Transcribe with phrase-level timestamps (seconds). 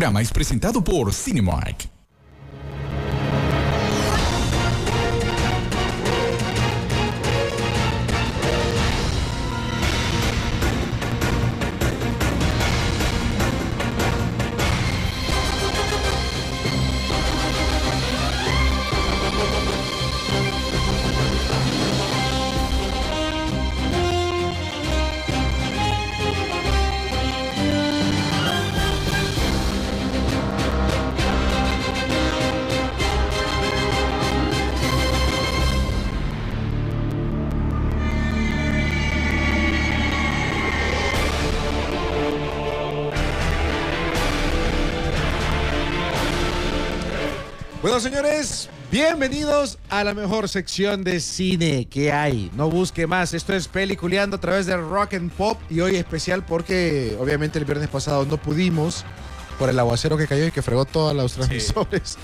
[0.00, 1.89] Programa es presentado por Cinemark.
[48.00, 52.50] Bueno, señores, bienvenidos a la mejor sección de cine que hay.
[52.56, 53.34] No busque más.
[53.34, 57.66] Esto es Peliculeando a través de Rock and Pop y hoy especial porque obviamente el
[57.66, 59.04] viernes pasado no pudimos
[59.58, 62.16] por el aguacero que cayó y que fregó todos los transmisores.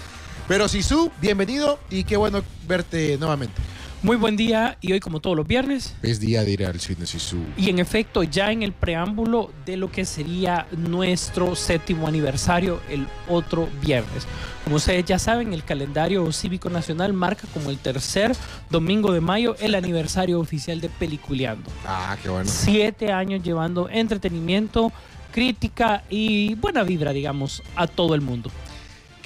[0.49, 3.61] Pero Sisu, bienvenido y qué bueno verte nuevamente.
[4.07, 7.07] Muy buen día y hoy como todos los viernes Es día de ir al cine,
[7.07, 7.39] Sisu.
[7.57, 13.09] y en efecto ya en el preámbulo de lo que sería nuestro séptimo aniversario el
[13.29, 14.25] otro viernes.
[14.63, 18.31] Como ustedes ya saben, el calendario cívico nacional marca como el tercer
[18.71, 21.69] domingo de mayo el aniversario oficial de Peliculeando.
[21.85, 22.49] Ah, qué bueno.
[22.49, 24.93] Siete años llevando entretenimiento,
[25.33, 28.53] crítica y buena vibra, digamos, a todo el mundo.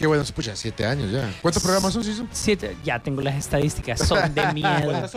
[0.01, 1.31] Qué bueno, se escucha, siete años ya.
[1.43, 2.27] ¿Cuántos programas son, Sisu?
[2.33, 5.11] Siete, ya tengo las estadísticas, son de miedo.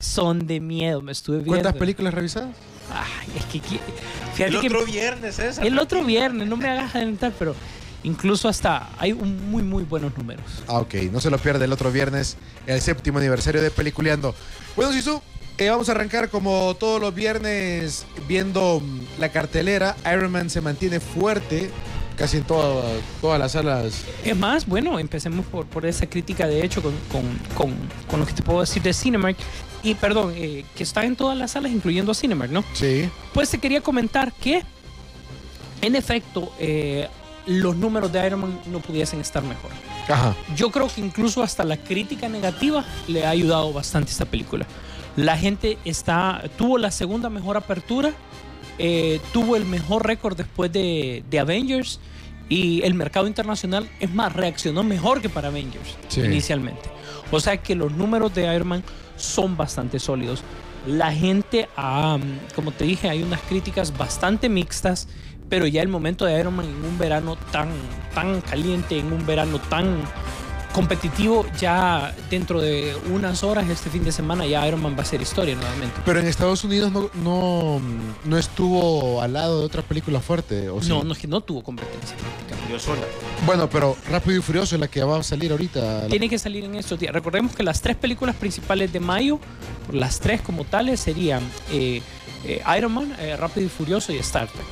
[0.00, 1.52] Son de miedo, me estuve viendo.
[1.52, 2.56] ¿Cuántas películas revisadas?
[2.92, 3.60] Ay, es que
[4.34, 5.62] fíjate que viernes, esa.
[5.62, 7.54] el otro viernes, no me hagas adelantar, pero
[8.02, 10.44] incluso hasta hay un muy muy buenos números.
[10.66, 10.94] Ah, ok.
[11.12, 12.36] No se lo pierde el otro viernes,
[12.66, 14.34] el séptimo aniversario de Peliculeando.
[14.74, 15.22] Bueno, Sisu,
[15.58, 19.94] eh, vamos a arrancar como todos los viernes viendo mm, la cartelera.
[20.12, 21.70] Iron Man se mantiene fuerte
[22.18, 22.84] casi en toda-
[23.20, 24.02] todas las salas.
[24.24, 27.22] Es más, bueno, empecemos por, por esa crítica de hecho con, con,
[27.54, 27.74] con,
[28.10, 29.36] con lo que te puedo decir de Cinemark.
[29.82, 32.64] Y perdón, eh, que está en todas las salas, incluyendo Cinemark, ¿no?
[32.74, 33.08] Sí.
[33.32, 34.64] Pues te quería comentar que,
[35.80, 37.08] en efecto, eh,
[37.46, 39.70] los números de Iron Man no pudiesen estar mejor.
[40.08, 40.34] Ajá.
[40.56, 44.66] Yo creo que incluso hasta la crítica negativa le ha ayudado bastante esta película.
[45.16, 48.12] La gente está, tuvo la segunda mejor apertura,
[48.78, 52.00] eh, tuvo el mejor récord después de, de Avengers
[52.48, 56.20] y el mercado internacional, es más, reaccionó mejor que para Avengers Sí.
[56.22, 56.88] inicialmente.
[57.30, 58.84] O sea que los números de Iron Man
[59.16, 60.42] son bastante sólidos.
[60.86, 61.68] La gente,
[62.54, 65.08] como te dije, hay unas críticas bastante mixtas,
[65.50, 67.68] pero ya el momento de Iron Man en un verano tan,
[68.14, 69.98] tan caliente, en un verano tan
[70.72, 75.06] competitivo, ya dentro de unas horas este fin de semana ya Iron Man va a
[75.06, 76.00] ser historia nuevamente.
[76.04, 77.80] Pero en Estados Unidos no, no,
[78.24, 80.68] no estuvo al lado de otra película fuerte.
[80.68, 80.88] ¿o sí?
[80.88, 82.58] No, no es que no tuvo competencia prácticamente.
[83.46, 86.06] Bueno, pero Rápido y Furioso es la que va a salir ahorita.
[86.08, 87.12] Tiene que salir en estos días.
[87.12, 89.40] Recordemos que las tres películas principales de mayo,
[89.90, 91.42] las tres como tales, serían
[91.72, 92.02] eh,
[92.44, 94.66] eh, Iron Man, eh, Rápido y Furioso y Star Trek.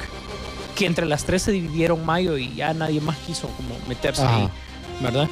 [0.75, 4.37] Que entre las tres se dividieron mayo y ya nadie más quiso como meterse Ajá.
[4.37, 4.49] ahí,
[5.00, 5.28] ¿verdad?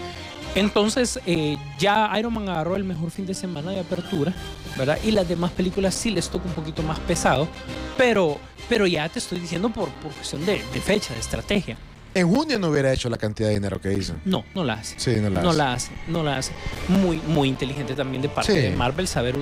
[0.55, 4.33] Entonces eh, ya Iron Man agarró el mejor fin de semana de apertura,
[4.79, 4.99] ¿verdad?
[5.05, 7.49] Y las demás películas sí les toca un poquito más pesado,
[7.97, 11.77] pero, pero ya te estoy diciendo por, por cuestión de, de fecha, de estrategia.
[12.17, 14.15] En junio no hubiera hecho la cantidad de dinero que hizo.
[14.25, 14.95] No, no la hace.
[15.01, 15.59] Sí, no la no hace.
[15.59, 16.53] la hace, no la hace.
[16.87, 18.59] Muy, muy inteligente también de parte Sí.
[18.61, 19.35] de Marvel saber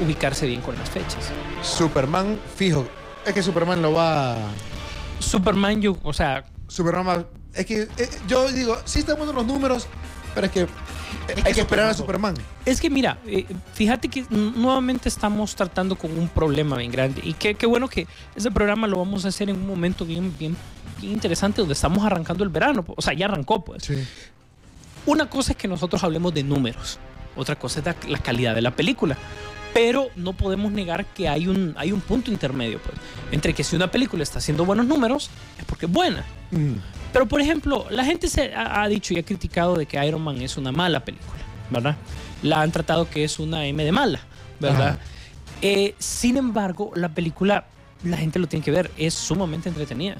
[0.00, 1.30] ubicarse bien con las fechas.
[1.62, 2.86] Superman, fijo.
[3.26, 4.36] Es que Superman lo va.
[5.18, 9.88] Superman, yo, o sea, Superman Es que eh, yo digo, sí están buenos los números,
[10.34, 10.66] pero es que
[11.44, 12.34] Hay que esperar a Superman.
[12.66, 17.20] Es que mira, eh, fíjate que nuevamente estamos tratando con un problema bien grande.
[17.24, 20.34] Y qué, qué bueno que ese programa lo vamos a hacer en un momento bien,
[20.38, 20.56] bien,
[21.00, 22.84] bien interesante donde estamos arrancando el verano.
[22.96, 23.84] O sea, ya arrancó pues.
[23.84, 23.94] Sí.
[25.06, 26.98] Una cosa es que nosotros hablemos de números,
[27.36, 29.16] otra cosa es la calidad de la película.
[29.74, 32.96] Pero no podemos negar que hay un, hay un punto intermedio, pues,
[33.32, 35.28] entre que si una película está haciendo buenos números,
[35.58, 36.24] es porque es buena.
[36.52, 36.74] Mm.
[37.12, 40.22] Pero, por ejemplo, la gente se ha, ha dicho y ha criticado de que Iron
[40.22, 41.40] Man es una mala película,
[41.70, 41.96] ¿verdad?
[42.42, 44.20] La han tratado que es una M de mala,
[44.60, 44.98] ¿verdad?
[45.60, 47.66] Eh, sin embargo, la película,
[48.04, 50.16] la gente lo tiene que ver, es sumamente entretenida.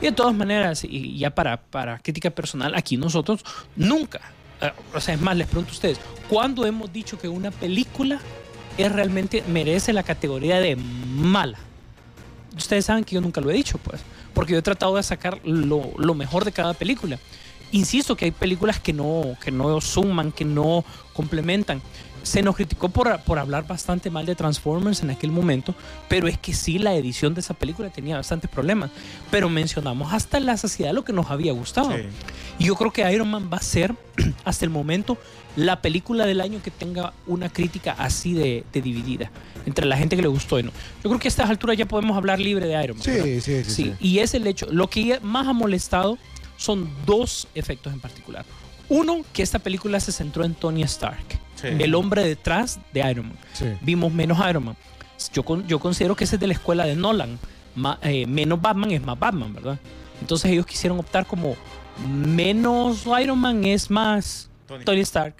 [0.00, 3.44] Y de todas maneras, y ya para, para crítica personal, aquí nosotros
[3.76, 4.20] nunca,
[4.60, 8.20] eh, o sea, es más, les pregunto a ustedes, ¿cuándo hemos dicho que una película
[8.86, 11.58] es realmente, merece la categoría de mala?
[12.56, 14.00] Ustedes saben que yo nunca lo he dicho, pues,
[14.34, 17.18] porque yo he tratado de sacar lo, lo mejor de cada película.
[17.72, 20.84] Insisto que hay películas que no, que no suman, que no
[21.14, 21.80] complementan.
[22.22, 25.74] Se nos criticó por, por hablar bastante mal de Transformers en aquel momento,
[26.08, 28.90] pero es que sí, la edición de esa película tenía bastantes problemas.
[29.30, 31.90] Pero mencionamos hasta la saciedad lo que nos había gustado.
[32.58, 33.94] Y yo creo que Iron Man va a ser,
[34.44, 35.18] hasta el momento,
[35.56, 39.30] la película del año que tenga una crítica así de, de dividida
[39.66, 40.70] entre la gente que le gustó y no.
[41.02, 43.04] Yo creo que a estas alturas ya podemos hablar libre de Iron Man.
[43.04, 43.94] Sí, sí, Sí, sí.
[44.00, 44.66] y es el hecho.
[44.70, 46.18] Lo que más ha molestado
[46.56, 48.44] son dos efectos en particular.
[48.88, 51.24] Uno, que esta película se centró en Tony Stark,
[51.62, 53.38] el hombre detrás de Iron Man.
[53.52, 53.66] Sí.
[53.80, 54.76] Vimos menos Iron Man.
[55.32, 57.38] Yo, yo considero que ese es de la escuela de Nolan.
[57.74, 59.78] Ma- eh, menos Batman es más Batman, ¿verdad?
[60.20, 61.54] Entonces ellos quisieron optar como
[62.06, 64.50] menos Iron Man es más
[64.84, 65.34] Tony, Stark.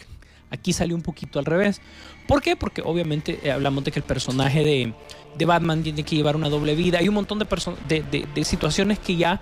[0.51, 1.81] Aquí salió un poquito al revés.
[2.27, 2.57] ¿Por qué?
[2.57, 4.93] Porque obviamente eh, hablamos de que el personaje de,
[5.37, 6.99] de Batman tiene que llevar una doble vida.
[6.99, 7.47] Hay un montón de,
[8.11, 9.41] de- de situaciones que ya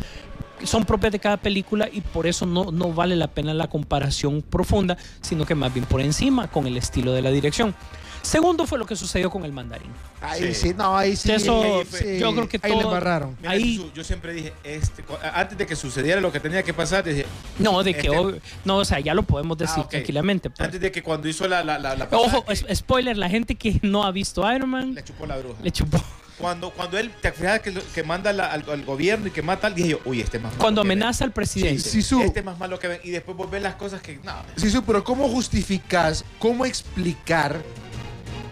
[0.64, 4.42] son propias de cada película y por eso no, no vale la pena la comparación
[4.42, 7.74] profunda, sino que más bien por encima con el estilo de la dirección.
[8.22, 9.90] Segundo fue lo que sucedió con el mandarín.
[10.20, 10.74] Ahí sí.
[10.76, 11.32] no, ahí sí.
[11.32, 12.84] Eso, ahí fue- yo creo que ahí le.
[12.84, 15.02] Mira, Ahí- Jesús, yo siempre dije, este,
[15.32, 17.24] antes de que sucediera lo que tenía que pasar, dije,
[17.58, 19.90] No, de que Este- ob- no, o sea, ya lo podemos decir Ah, ok.
[19.92, 20.50] tranquilamente.
[20.50, 20.60] pues.
[20.60, 23.80] antes de que cuando hizo la, la, la, la Ojo, es- spoiler, la gente que
[23.82, 25.56] no ha visto Iron Man le chupó la bruja.
[25.62, 25.98] le chupó.
[26.40, 29.66] Cuando, cuando él, te fijas que, que manda la- al, al gobierno y que mata
[29.66, 30.98] al, dije yo, uy, este es más malo Cuando que ven".
[30.98, 31.80] amenaza al presidente.
[31.82, 33.00] Sí, Este es más malo que ven.
[33.04, 37.62] Y después vos ves las cosas que, no, Sí, sí, pero ¿cómo justificas, cómo explicar?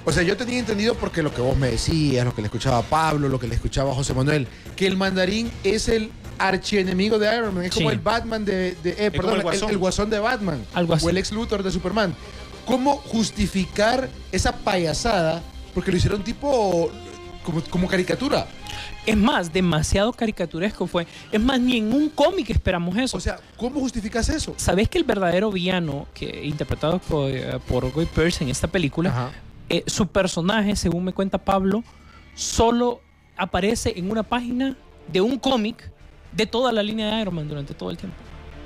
[0.05, 2.79] O sea, yo tenía entendido porque lo que vos me decías, lo que le escuchaba
[2.79, 4.46] a Pablo, lo que le escuchaba a José Manuel,
[4.76, 8.96] que el mandarín es el archienemigo de Iron Man, es como el Batman de, de-
[9.06, 9.70] eh, perdón, el el, Guasón.
[9.70, 11.05] el guasón de Batman, Algo así.
[11.05, 12.14] o el ex Luthor de Superman.
[12.64, 15.43] ¿Cómo justificar esa payasada?
[15.75, 16.90] Porque lo hicieron tipo
[17.49, 18.47] como, como caricatura.
[19.06, 21.06] Es más, demasiado caricaturesco fue.
[21.33, 23.17] Es más, ni en un cómic esperamos eso.
[23.17, 24.53] O sea, ¿cómo justificas eso?
[24.59, 29.31] ¿Sabés que el verdadero villano, que interpretado por, eh, por Guy Pearce en esta película,
[29.71, 31.83] eh, su personaje, según me cuenta Pablo,
[32.35, 33.00] solo
[33.37, 34.77] aparece en una página
[35.11, 35.91] de un cómic
[36.33, 38.17] de toda la línea de Iron Man durante todo el tiempo.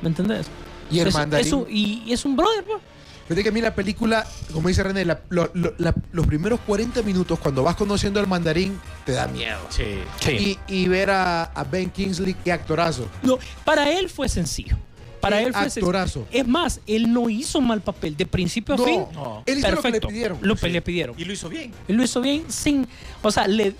[0.00, 0.46] ¿Me entendés?
[0.90, 1.46] Y el Es- mandarín.
[1.46, 2.78] es un- y, y es un brother, pues.
[3.24, 6.60] Fíjate que a mí la película, como dice René, la- lo- lo- la- los primeros
[6.60, 9.58] 40 minutos cuando vas conociendo al mandarín te da miedo.
[9.70, 9.84] Sí.
[10.30, 13.08] Y, y ver a, a Ben Kingsley, qué actorazo.
[13.22, 14.76] No, para él fue sencillo.
[15.20, 15.86] Para Qué él fue sencillo.
[15.86, 16.26] actorazo.
[16.32, 19.04] Es más, él no hizo mal papel de principio a No, fin.
[19.14, 19.42] no.
[19.46, 20.08] él hizo lo que le Perfecto.
[20.08, 20.38] pidieron.
[20.42, 21.14] Lo que le pidieron.
[21.16, 21.72] Y lo hizo bien.
[21.86, 22.88] Él lo hizo bien sin.
[23.22, 23.76] O sea, le,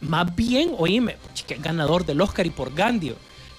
[0.00, 3.12] más bien, oíme, chica, ganador del Oscar y por Gandhi.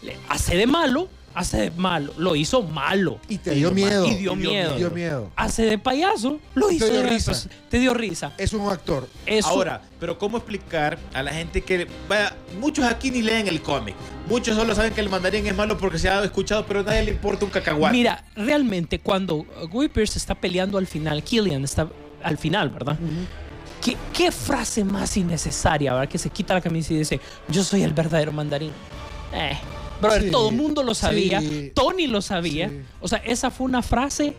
[0.04, 2.14] le- hace de malo, hace de malo.
[2.18, 3.20] Lo hizo malo.
[3.30, 4.08] Y te dio miedo.
[4.08, 4.76] Y dio miedo.
[4.76, 5.32] Dio miedo.
[5.36, 7.34] Hace de payaso, lo hizo dio de risa.
[7.70, 8.34] Te dio risa.
[8.38, 9.08] Es un actor.
[9.26, 13.62] Eso- Ahora, pero ¿cómo explicar a la gente que, vaya, muchos aquí ni leen el
[13.62, 13.96] cómic?
[14.28, 17.04] Muchos solo saben que el mandarín es malo porque se ha escuchado, pero a nadie
[17.04, 17.96] le importa un cacahuate.
[17.96, 21.88] Mira, realmente cuando Guy está peleando al final, Killian está
[22.24, 22.98] al final, ¿verdad?
[23.84, 26.10] ¿Qué, qué frase más innecesaria, ¿verdad?
[26.10, 28.72] Que se quita la camisa y dice, yo soy el verdadero mandarín.
[29.34, 29.58] Eh,
[30.02, 31.72] brother, Sí, todo el mundo lo sabía, sí.
[31.76, 32.70] Tony lo sabía.
[32.70, 32.80] Sí.
[33.02, 34.36] O sea, esa fue una frase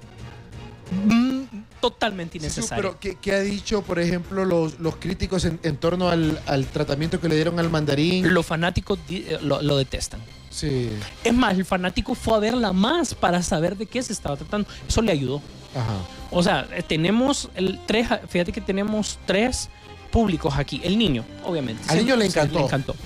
[1.81, 2.77] totalmente innecesaria.
[2.83, 6.67] pero ¿qué, qué ha dicho, por ejemplo, los, los críticos en, en torno al, al
[6.67, 8.33] tratamiento que le dieron al mandarín?
[8.35, 10.21] Los fanáticos eh, lo, lo detestan.
[10.51, 10.89] Sí.
[11.23, 14.69] Es más, el fanático fue a verla más para saber de qué se estaba tratando.
[14.89, 15.41] Eso le ayudó.
[15.75, 15.95] Ajá.
[16.31, 19.69] O sea, eh, tenemos el tres, fíjate que tenemos tres
[20.11, 20.81] públicos aquí.
[20.83, 21.83] El niño, obviamente.
[21.89, 22.59] Al niño le Sí, encantó.
[22.59, 22.97] le encantó.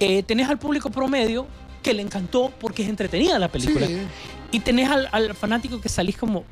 [0.00, 1.46] Eh, tenés al público promedio
[1.88, 3.86] que le encantó porque es entretenida la película.
[3.86, 3.98] Sí.
[4.52, 6.44] Y tenés al, al fanático que salís como,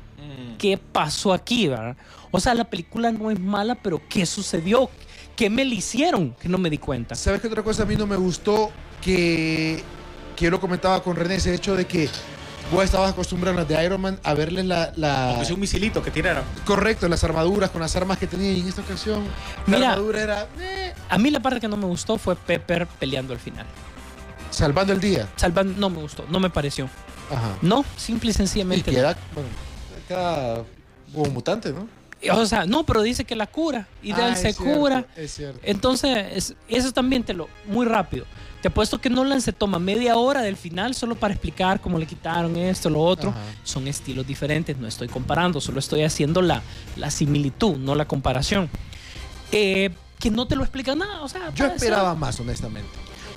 [0.57, 1.67] ¿qué pasó aquí?
[1.67, 1.95] verdad?
[2.31, 4.89] O sea, la película no es mala, pero ¿qué sucedió?
[5.35, 6.33] ¿Qué me le hicieron?
[6.41, 7.13] Que no me di cuenta.
[7.13, 8.71] ¿Sabes qué otra cosa a mí no me gustó?
[9.01, 9.83] Que,
[10.35, 12.09] que yo lo comentaba con René, ese hecho de que
[12.71, 16.01] vos estabas acostumbrado a las de Iron Man a verles la, la- sea un misilito
[16.01, 16.43] que tiraron.
[16.65, 19.23] correcto, las armaduras con las armas que tenía y en esta ocasión
[19.67, 19.91] la Mira.
[19.93, 23.39] armadura era eh, A mí la parte que no me gustó fue Pepper peleando al
[23.39, 23.65] final.
[24.57, 25.27] Salvando el día.
[25.35, 26.89] Salvan, no me gustó, no me pareció.
[27.31, 27.57] Ajá.
[27.61, 28.91] No, simple y Y sencillamente.
[28.91, 30.65] queda, bueno,
[31.13, 31.87] como mutante, ¿no?
[32.33, 33.87] O sea, no, pero dice que la cura.
[34.01, 35.05] Y de Ah, él se cierto, cura.
[35.15, 35.59] Es cierto.
[35.63, 37.47] Entonces, es- eso también te lo.
[37.67, 38.25] Muy rápido.
[38.61, 42.07] Te apuesto que Nolan se toma media hora del final solo para explicar cómo le
[42.07, 43.29] quitaron esto, lo otro.
[43.29, 43.39] Ajá.
[43.63, 46.63] Son estilos diferentes, no estoy comparando, solo estoy haciendo la,
[46.95, 48.67] la similitud, no la comparación.
[49.51, 51.21] Eh, que no te lo explica nada.
[51.21, 52.89] O sea, Yo esperaba más, honestamente.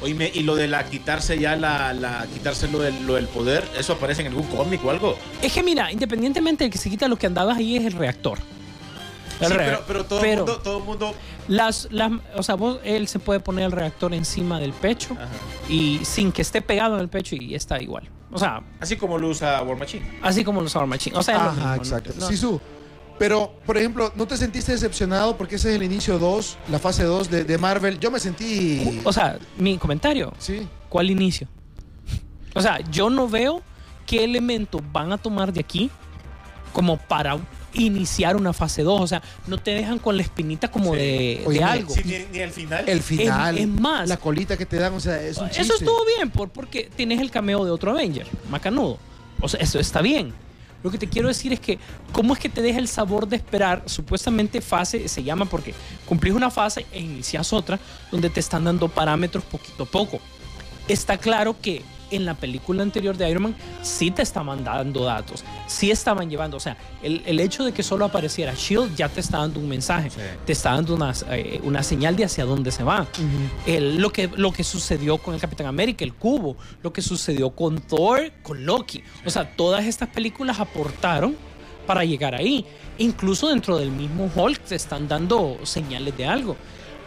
[0.02, 3.62] Oíme, y lo de la quitarse ya la, la quitarse lo del, lo del poder,
[3.78, 5.16] ¿eso aparece en algún cómic o algo?
[5.42, 8.38] Es que mira, independientemente de que se quita lo que andabas ahí es el reactor.
[9.40, 11.14] El Sí, rea- pero, pero todo el pero mundo, todo el mundo.
[11.48, 15.28] las, las, o sea, vos, él se puede poner el reactor encima del pecho Ajá.
[15.68, 18.08] y sin que esté pegado en el pecho y está igual.
[18.32, 20.06] O sea, Así como lo usa War Machine.
[20.22, 21.16] así como los War Machine.
[21.16, 21.82] O sea, es lo mismo, Ajá, ¿no?
[21.82, 22.10] exacto.
[22.18, 22.60] No- Sisu,
[23.20, 27.04] pero, por ejemplo, ¿no te sentiste decepcionado porque ese es el inicio 2, la fase
[27.04, 28.00] 2 de, de Marvel?
[28.00, 29.02] Yo me sentí...
[29.04, 30.66] O sea, mi comentario, Sí.
[30.88, 31.46] ¿cuál inicio?
[32.54, 33.60] O sea, yo no veo
[34.06, 35.90] qué elementos van a tomar de aquí
[36.72, 37.36] como para
[37.74, 39.00] iniciar una fase 2.
[39.02, 40.98] O sea, no te dejan con la espinita como Sí.
[41.00, 41.94] de, Oye, de ni- algo.
[41.94, 42.88] Sí, ni, ni al final.
[42.88, 45.74] El final, es más- la colita que te dan, o sea, es un Eso chiste.
[45.84, 48.98] estuvo bien por, porque tienes el cameo de otro Avenger, Macanudo.
[49.42, 50.32] O sea, eso está bien.
[50.82, 51.78] Lo que te quiero decir es que,
[52.12, 53.82] ¿cómo es que te deja el sabor de esperar?
[53.86, 55.74] Supuestamente fase se llama porque
[56.06, 57.78] cumplís una fase e inicias otra
[58.10, 60.20] donde te están dando parámetros poquito a poco.
[60.88, 65.44] Está claro que en la película anterior de Iron Man sí te estaban dando datos,
[65.66, 69.20] sí estaban llevando, o sea, el, el hecho de que solo apareciera Shield ya te
[69.20, 70.10] está dando un mensaje,
[70.44, 73.06] te está dando una, eh, una señal de hacia dónde se va.
[73.66, 77.50] El- lo, que, lo que sucedió con el Capitán América, el cubo, lo que sucedió
[77.50, 79.02] con Thor, con Loki.
[79.24, 81.36] O sea, todas estas películas aportaron
[81.86, 82.64] para llegar ahí.
[82.98, 86.56] Incluso dentro del mismo Hulk te están dando señales de algo.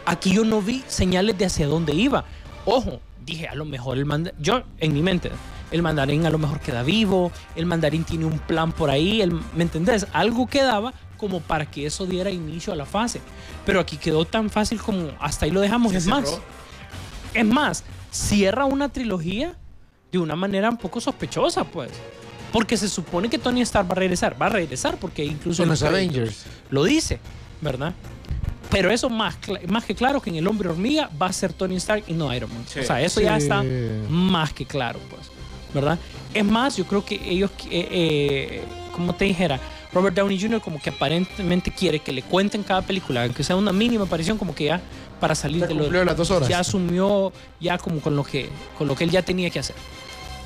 [0.06, 2.26] Aquí yo no vi señales de hacia dónde iba.
[2.66, 5.32] Ojo, dije, a lo mejor el mandarín, yo en mi mente,
[5.72, 9.34] el mandarín a lo mejor queda vivo, el mandarín tiene un plan por ahí, el-
[9.56, 10.06] ¿me entendés?
[10.14, 13.22] Algo quedaba como para que eso diera inicio a la fase.
[13.66, 15.94] Pero aquí quedó tan fácil como hasta ahí lo dejamos.
[15.94, 16.40] Es más,
[17.34, 19.56] es más, cierra una trilogía
[20.12, 21.92] de una manera un poco sospechosa, pues.
[22.52, 24.40] Porque se supone que Tony Stark va a regresar.
[24.40, 26.46] Va a regresar porque incluso En los Avengers.
[26.70, 27.20] lo dice,
[27.62, 27.94] ¿verdad?
[28.74, 29.38] Pero eso más,
[29.68, 32.34] más que claro que en el hombre hormiga va a ser Tony Stark y no
[32.34, 32.66] Iron Man.
[32.68, 32.80] Sí.
[32.80, 33.64] O sea, eso ya está
[34.10, 35.32] más que claro, pues.
[35.74, 35.98] ¿Verdad?
[36.34, 39.60] Es más, yo creo que ellos, eh, eh, como te dijera,
[39.92, 40.62] Robert Downey Jr.
[40.62, 44.54] como que aparentemente quiere que le cuenten cada película, aunque sea una mínima aparición, como
[44.54, 44.82] que ya
[45.20, 46.50] para salir Ya de lo cumplió las dos horas.
[46.50, 49.76] ya asumió ya como con lo que con lo que él ya tenía que hacer.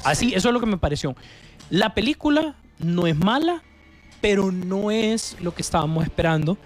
[0.04, 1.16] Así, eso es lo que me pareció.
[1.70, 3.64] La película no es mala,
[4.22, 6.58] pero no es lo que estábamos esperando.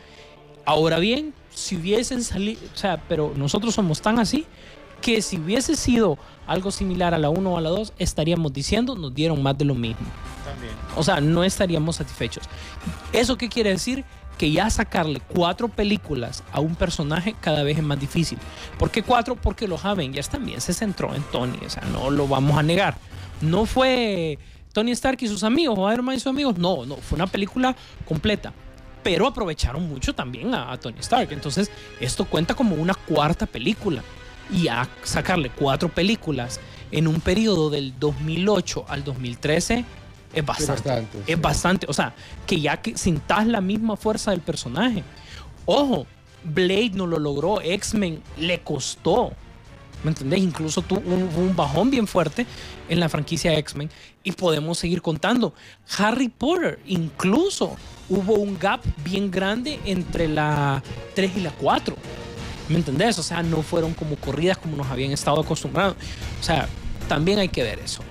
[0.66, 4.46] Ahora bien, si hubiesen salido, o sea, pero nosotros somos tan así
[5.02, 6.18] que si hubiese sido
[6.48, 9.66] algo similar a la 1 o a la 2, estaríamos diciendo, nos dieron más de
[9.66, 10.06] lo mismo.
[10.46, 10.74] También.
[10.96, 12.44] O sea, no estaríamos satisfechos.
[13.12, 14.06] ¿Eso qué quiere decir?
[14.38, 18.38] Que ya sacarle cuatro películas a un personaje cada vez es más difícil.
[18.78, 19.36] ¿Por qué cuatro?
[19.36, 21.60] Porque los Avengers también se centró en Tony.
[21.66, 22.98] O sea, no lo vamos a negar.
[23.42, 24.40] No fue
[24.74, 26.58] Tony Stark y sus amigos o Iron Man y sus amigos.
[26.58, 26.98] No, no.
[26.98, 27.76] Fue una película
[28.08, 28.54] completa.
[29.04, 31.32] Pero aprovecharon mucho también a, a Tony Stark.
[31.32, 34.04] Entonces, esto cuenta como una cuarta película.
[34.52, 36.60] Y a sacarle cuatro películas
[36.92, 39.86] en un periodo del 2008 al 2013
[40.34, 40.72] es bastante.
[40.72, 41.32] bastante, sí.
[41.32, 41.86] Es bastante.
[41.90, 42.14] O sea,
[42.46, 45.04] que ya que sintas la misma fuerza del personaje.
[45.66, 46.06] Ojo,
[46.44, 49.34] Blade no lo logró, X-Men le costó.
[50.04, 50.40] ¿Me entendés?
[50.40, 52.46] Incluso tuvo un, un bajón bien fuerte
[52.90, 53.90] en la franquicia X-Men
[54.24, 55.54] y podemos seguir contando.
[55.98, 57.76] Harry Potter, incluso
[58.10, 60.82] hubo un gap bien grande entre la
[61.16, 61.96] 3 y la 4.
[62.70, 63.20] ¿Me entendés?
[63.20, 65.96] O sea, no fueron como corridas como nos habían estado acostumbrados.
[66.40, 66.68] O sea,
[67.08, 68.02] también hay que ver eso.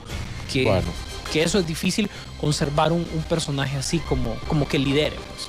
[0.53, 0.89] Que, Bueno.
[1.33, 5.49] que eso es difícil conservar un, un personaje así como, como que lidere, pues.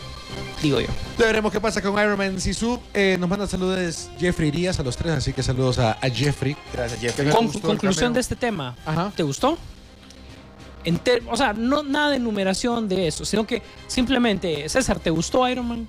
[0.62, 0.88] Digo yo.
[1.18, 2.80] Ya veremos qué pasa con Iron Man Sisu.
[2.94, 6.56] Eh, nos manda saludos Jeffrey Díaz a los tres, así que saludos a, a Jeffrey.
[6.74, 7.30] Gracias, Jeffrey.
[7.32, 8.76] Con- conclusión de este tema.
[8.86, 9.12] Ajá.
[9.16, 9.58] ¿Te gustó?
[10.84, 15.10] En ter- o sea, no nada de numeración de eso, sino que simplemente, César, ¿te
[15.10, 15.88] gustó Iron Man?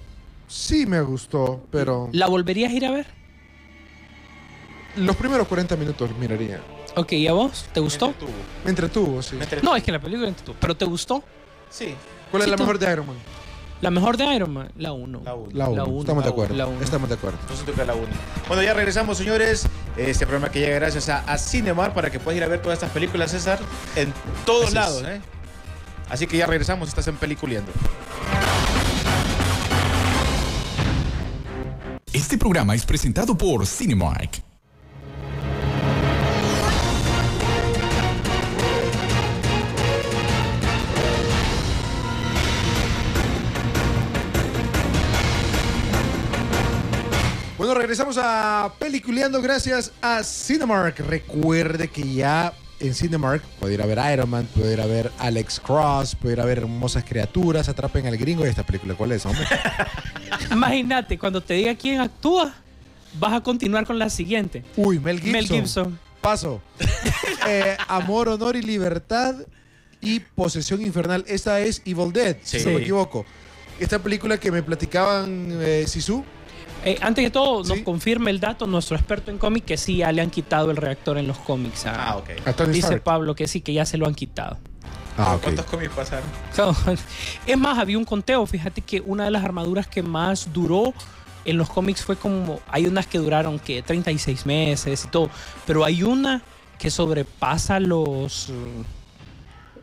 [0.48, 3.06] Sí me gustó, pero ¿La volverías a ir a ver?
[4.96, 6.60] los primeros 40 minutos miraría.
[6.96, 7.66] Ok, ¿y a vos?
[7.72, 8.08] ¿Te gustó?
[8.08, 8.32] Me entretuvo.
[8.64, 9.36] Me entretuvo, sí.
[9.36, 9.70] Me entretuvo.
[9.70, 11.22] No, es que la película entretuvo, pero ¿te gustó?
[11.70, 11.94] Sí,
[12.30, 13.16] ¿Cuál es Sí, la tú- mejor de Iron Man?
[13.82, 15.22] La mejor de Iron Man, la 1.
[15.24, 15.50] la 1.
[15.52, 15.76] La 1.
[15.76, 16.54] La uno, Estamos de acuerdo.
[16.54, 16.82] uno, la uno.
[16.84, 17.38] Estamos de acuerdo.
[17.52, 18.06] Siento que la 1.
[18.46, 19.66] Bueno, ya regresamos, señores.
[19.96, 22.76] Este programa que llega gracias a, a Cinemar para que puedas ir a ver todas
[22.78, 23.58] estas películas, César,
[23.96, 24.14] en
[24.46, 25.20] todos Así lados, ¿eh?
[26.08, 27.72] Así que ya regresamos, estás en Peliculeando.
[32.12, 34.42] Este programa es presentado por Cinemark.
[47.72, 50.98] Bueno, regresamos a Peliculeando gracias a Cinemark.
[51.08, 55.10] Recuerde que ya en Cinemark puede ir a ver Iron Man, puede ir a ver
[55.18, 59.12] Alex Cross, puede ir a ver hermosas criaturas, atrapen al gringo y esta película, ¿cuál
[59.12, 59.46] es, hombre?
[60.50, 62.52] Imagínate, cuando te diga quién actúa,
[63.18, 64.62] vas a continuar con la siguiente.
[64.76, 65.32] Uy, Mel Gibson.
[65.32, 65.98] Mel Gibson.
[66.20, 66.60] Paso.
[67.48, 69.34] Eh, Amor, Honor y Libertad
[70.02, 71.24] y Posesión Infernal.
[71.26, 72.60] Esta es Evil Dead, Sí.
[72.60, 73.24] si no me equivoco.
[73.80, 76.22] Esta película que me platicaban eh, Sisu.
[76.84, 80.10] Eh, antes que todo, nos confirma el dato nuestro experto en cómic que sí, ya
[80.12, 81.86] le han quitado el reactor en los cómics.
[81.86, 82.30] a- Ah, ok.
[82.44, 83.02] a Dice Stark.
[83.02, 84.58] Pablo que sí, que ya se lo han quitado.
[85.16, 85.42] Ah, ok.
[85.42, 86.24] ¿Cuántos cómics pasaron?
[86.56, 86.74] So,
[87.46, 88.44] es más, había un conteo.
[88.46, 90.92] Fíjate que una de las armaduras que más duró
[91.44, 92.60] en los cómics fue como.
[92.68, 95.30] Hay unas que duraron que 36 meses y todo.
[95.66, 96.42] Pero hay una
[96.78, 98.50] que sobrepasa los.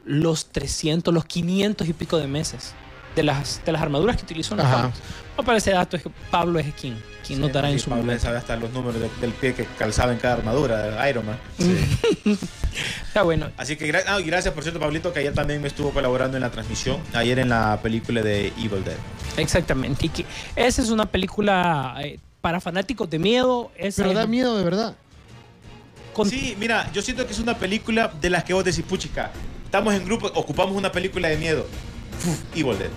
[0.06, 2.74] Los 300, los 500 y pico de meses.
[3.16, 4.68] De las, de las armaduras que utilizó en los.
[5.38, 8.04] No, pero ese dato es que Pablo es quien, quien nos dará en su Pablo
[8.04, 8.24] momento.
[8.24, 11.38] sabe hasta los números de- del pie que calzaba en cada armadura de Iron Man.
[13.08, 13.50] Está bueno.
[13.58, 16.42] Así que gra- ah, gracias, por cierto, Pablito, que ayer también me estuvo colaborando en
[16.42, 16.98] la transmisión.
[17.14, 18.98] Ayer en la película de Evil Dead.
[19.38, 20.06] Exactamente.
[20.06, 20.26] Y que
[20.56, 23.72] esa es una película eh, para fanáticos de miedo.
[23.76, 24.96] Esa Pero es da miedo, de verdad.
[26.14, 29.32] con- Sí, mira, yo siento que es una película de las que vos decís, puchica,
[29.66, 31.66] estamos en grupo, ocupamos una película de miedo.
[32.56, 32.90] Evil Dead.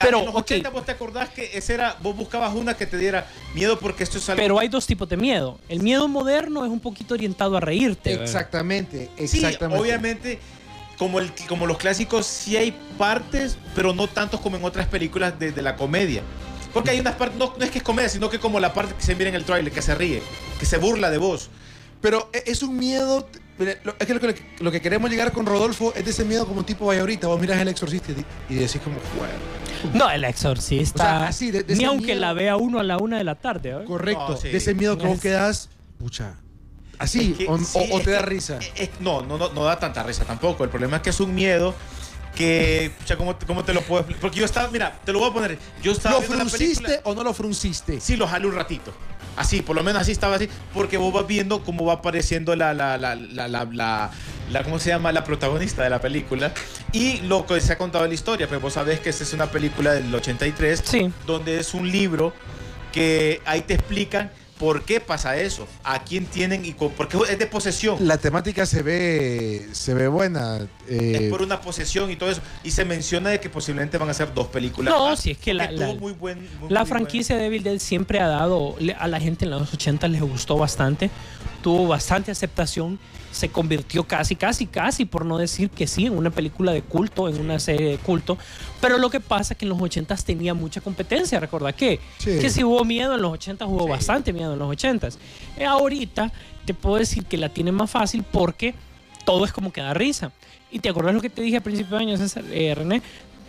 [0.00, 0.40] Pero, en los ok.
[0.42, 4.02] 80 vos te acordás que ese era, vos buscabas una que te diera miedo porque
[4.04, 4.42] esto es algo...
[4.42, 5.58] Pero hay dos tipos de miedo.
[5.70, 8.10] El miedo moderno es un poquito orientado a reírte.
[8.10, 8.24] ¿verdad?
[8.26, 9.80] Exactamente, Sí, exactamente.
[9.82, 10.38] obviamente,
[10.98, 15.38] como, el, como los clásicos, sí hay partes, pero no tantos como en otras películas
[15.38, 16.22] de, de la comedia.
[16.74, 18.94] Porque hay unas partes, no, no es que es comedia, sino que como la parte
[18.94, 20.22] que se mira en el trailer, que se ríe,
[20.60, 21.48] que se burla de vos.
[22.02, 23.26] Pero e- es un miedo.
[23.58, 26.24] Mire, lo- Es que lo, que lo que queremos llegar con Rodolfo es de ese
[26.24, 27.26] miedo como tipo vaya ahorita.
[27.28, 29.32] Vos miras el exorcista y, y decís como, bueno.
[29.94, 31.02] No, el exorcista.
[31.02, 32.20] O sea, así, de- de ni aunque miedo.
[32.20, 33.70] la vea uno a la una de la tarde.
[33.70, 33.84] ¿verdad?
[33.86, 34.28] Correcto.
[34.30, 34.48] No, sí.
[34.48, 36.34] De ese miedo que vos Es- quedas, pucha.
[36.98, 38.58] Así, Es que- o, sí, o- o es te da que- risa.
[38.74, 40.64] es- no, no, no, no da tanta risa tampoco.
[40.64, 41.74] El problema es que es un miedo
[42.34, 44.20] que, pucha, ¿cómo, te- cómo te lo puedo explicar?
[44.20, 45.58] Porque yo estaba, mira, te lo voy a poner.
[45.82, 47.00] Yo estaba ¿Lo la frunciste película.
[47.10, 48.00] o no lo frunciste?
[48.00, 48.92] Sí, lo jalé un ratito.
[49.36, 50.48] Así, por lo menos así estaba así.
[50.72, 55.12] Porque vos vas viendo cómo va apareciendo la, la, la, la, la, ¿cómo se llama?
[55.12, 56.52] La protagonista de la película.
[56.92, 58.48] Y lo que se ha contado en la historia.
[58.48, 60.82] Pues vos sabés que esta es una película del 83.
[60.84, 61.10] Sí.
[61.26, 62.32] Donde es un libro
[62.92, 65.66] que ahí te explican por qué pasa eso.
[65.84, 67.96] A quién tienen y con, porque es de posesión.
[68.06, 70.66] La temática se ve, se ve buena.
[70.88, 72.40] eh, es por una posesión y todo eso.
[72.64, 74.94] Y se menciona de que posiblemente van a ser dos películas.
[74.94, 77.62] No, más, si es que la- la- muy buen, muy- La muy franquicia de Evil
[77.62, 81.10] Dead siempre ha dado, a la gente en los 80 les gustó bastante,
[81.66, 82.96] tuvo bastante aceptación,
[83.32, 87.28] se convirtió casi, casi, casi, por no decir que sí, en una película de culto,
[87.28, 88.38] en una serie de culto.
[88.80, 91.98] Pero lo que pasa es que en los 80 tenía mucha competencia, recuerda Sí.
[92.20, 93.90] que si hubo miedo en los 80 hubo Sí.
[93.90, 95.08] bastante miedo en los 80
[95.58, 96.30] Eh, ahorita
[96.64, 98.72] te puedo decir que la tiene más fácil porque
[99.24, 100.30] todo es como que da risa.
[100.70, 103.02] Y te acordás lo que te dije al principio de año, César, eh, René,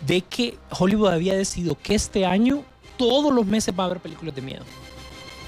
[0.04, 2.64] de que Hollywood había decidido que este año
[2.96, 4.64] todos los meses va a haber películas de miedo.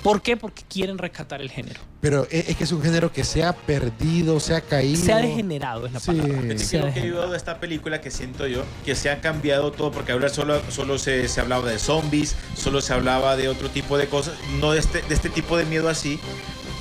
[0.03, 0.37] ¿Por qué?
[0.37, 1.81] Porque quieren rescatar el género.
[2.01, 5.05] pero es, es que es un género que se ha perdido, se ha caído.
[5.05, 6.07] Se ha degenerado, es la Sí.
[6.13, 6.35] palabra.
[6.41, 9.11] Fíjate Se que ha lo que ayudado de esta película que siento yo, que se
[9.11, 13.37] ha cambiado todo, porque ahora solo, solo se, se hablaba de zombies, solo se hablaba
[13.37, 16.19] de otro tipo de cosas, no de este, de este tipo de miedo así,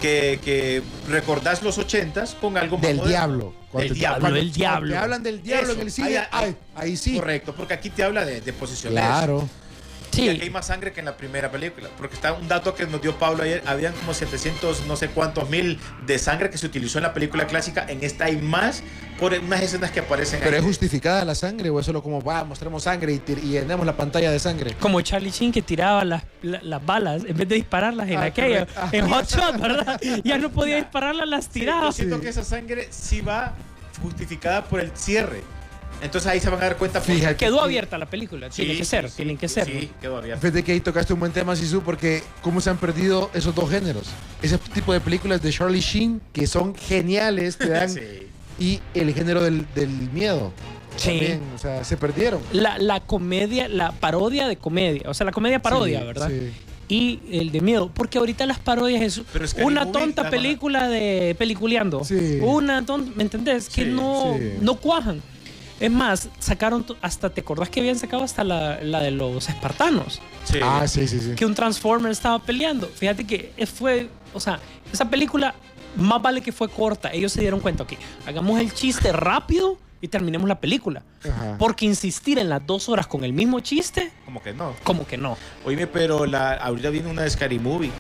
[0.02, 3.10] que, que recordás los ochentas con algo más Del moderno.
[3.10, 3.54] diablo.
[3.70, 4.20] Cuando Del te- diablo.
[4.22, 4.92] cuando diablo.
[4.92, 6.18] Te hablan del diablo Eso, en el cine.
[6.32, 7.16] ahí- Ahí, sí.
[7.18, 8.94] Correcto, porque aquí te habla de, de posesión.
[8.94, 9.48] Claro.
[10.17, 11.89] Y aquí hay Sí, más sangre que en la primera película.
[11.98, 13.63] Porque está un dato que nos dio Pablo ayer.
[13.65, 17.48] Habían como 700, no sé cuántos mil de sangre que se utilizó en la película
[17.48, 17.86] clásica.
[17.88, 18.84] En esta hay más
[19.19, 20.60] por unas escenas que aparecen Pero ahí.
[20.60, 23.95] es justificada la sangre o es solo como, va, mostremos sangre y, y llenemos la
[23.98, 24.74] pantalla de sangre.
[24.80, 28.24] como Charlie Sheen que tiraba las, la- las balas en vez de dispararlas en Ah,
[28.24, 28.65] aquella.
[28.78, 28.89] Ah.
[28.93, 30.00] en Hot Shot, ¿verdad?
[30.24, 31.91] Ya no podía dispararlas, las Sí, yo tiraba.
[31.91, 32.22] siento sí.
[32.22, 33.54] que esa sangre sí va
[34.02, 35.41] justificada por el cierre.
[36.02, 37.02] Entonces ahí se van a dar cuenta.
[37.02, 37.36] Fíjate.
[37.36, 39.66] Quedó que- abierta la película, Sí, tiene que ser, sí, tienen que ser.
[39.66, 40.42] Sí, quedó abierta.
[40.42, 43.70] Fíjate que ahí tocaste un buen tema, Sisu, porque cómo se han perdido esos dos
[43.70, 44.08] géneros.
[44.42, 47.90] Ese tipo de películas de Charlie Sheen que son geniales, te dan.
[48.00, 48.02] Sí.
[48.60, 50.52] Y el género del, del miedo.
[50.98, 51.12] Sí.
[51.12, 52.42] También, o sea, se perdieron.
[52.52, 56.30] La, la comedia, la parodia de comedia, o sea, la comedia parodia, Sí, ¿verdad?
[56.30, 56.52] sí.
[56.90, 60.30] Y el de miedo, porque ahorita las parodias es Pero es que una tonta la-
[60.30, 62.04] película de peliculeando.
[62.04, 62.40] Sí.
[62.42, 63.70] Una tonta, ¿me entendés?
[63.70, 64.54] Que Sí, no, sí.
[64.60, 65.22] no cuajan.
[65.80, 70.22] Es más, sacaron hasta, ¿te acordás que habían sacado hasta la, la de los espartanos?
[70.44, 70.60] Sí.
[70.62, 71.36] Ah, sí, sí, sí.
[71.36, 72.88] Que un Transformer estaba peleando.
[72.88, 74.60] Fíjate que fue, o sea,
[74.92, 75.56] esa película
[75.96, 77.12] más vale que fue corta.
[77.13, 77.94] Ellos se dieron cuenta, ok,
[78.28, 81.04] hagamos el chiste rápido y terminemos la película.
[81.24, 81.56] Ajá.
[81.58, 84.76] Porque insistir en las dos horas con el mismo chiste, Como que no.
[84.84, 85.38] como que no.
[85.65, 87.92] Oíme, pero la, ahorita viene una de Scary Movie.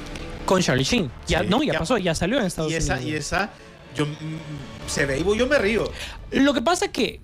[0.45, 1.09] Con Charlie Sheen.
[1.27, 1.79] Ya, Sí, no, ya, ya.
[1.79, 3.11] pasó, ya salió en Estados Y esa, Unidos.
[3.11, 3.49] y esa,
[3.95, 5.89] yo mm, se ve y yo me río.
[6.31, 7.21] Lo que pasa que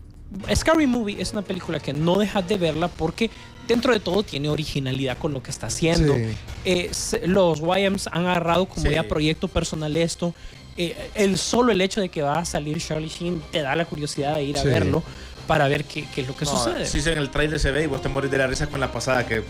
[0.53, 3.29] Scary Movie es una película que no dejas de verla porque
[3.67, 6.13] dentro de todo tiene originalidad con lo que está haciendo.
[6.15, 6.23] Sí.
[6.65, 6.91] Eh,
[7.25, 8.91] los YMs han agarrado como Sí.
[8.93, 10.33] ya proyecto personal esto.
[10.77, 13.85] Eh, el solo el hecho de que va a salir Charlie Sheen te da la
[13.85, 14.67] curiosidad de ir a Sí.
[14.67, 15.03] verlo
[15.47, 16.85] para ver qué, qué es lo que No, sucede.
[16.85, 18.91] Sí, en el trailer se ve y vos te morís de la risa con la
[18.91, 19.43] pasada que...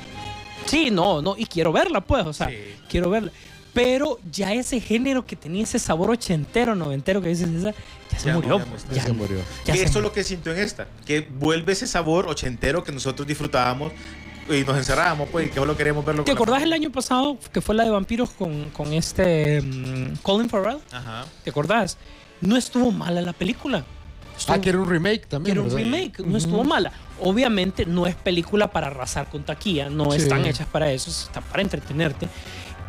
[0.68, 2.56] Sí, no, no, y quiero verla, pues, o sea, Sí.
[2.90, 3.32] quiero verla.
[3.76, 7.72] Pero ya ese género que tenía ese sabor ochentero, noventero que dices, esa,
[8.12, 8.58] ya se Ya murió.
[8.58, 8.86] ya no pues.
[8.92, 9.38] Ya se murió.
[9.66, 10.88] ya que se eso es lo que siento en esta.
[11.06, 13.92] Que vuelve ese sabor ochentero que nosotros disfrutábamos
[14.50, 17.60] y nos encerrábamos, pues, y que solo queremos verlo ¿Te acordás el año pasado que
[17.62, 20.78] fue la de vampiros con, con este mm, Colin Farrell?
[20.92, 21.26] Ajá.
[21.44, 21.98] ¿Te acordás?
[22.42, 23.84] No estuvo mala la película.
[24.38, 25.56] Estuvo- Ah, que era un remake también.
[25.56, 25.92] que era un ¿verdad?
[25.92, 26.92] remake, no estuvo mala.
[27.22, 30.18] Obviamente no es película para arrasar con taquilla, no Sí.
[30.18, 32.28] están hechas para eso, están para entretenerte.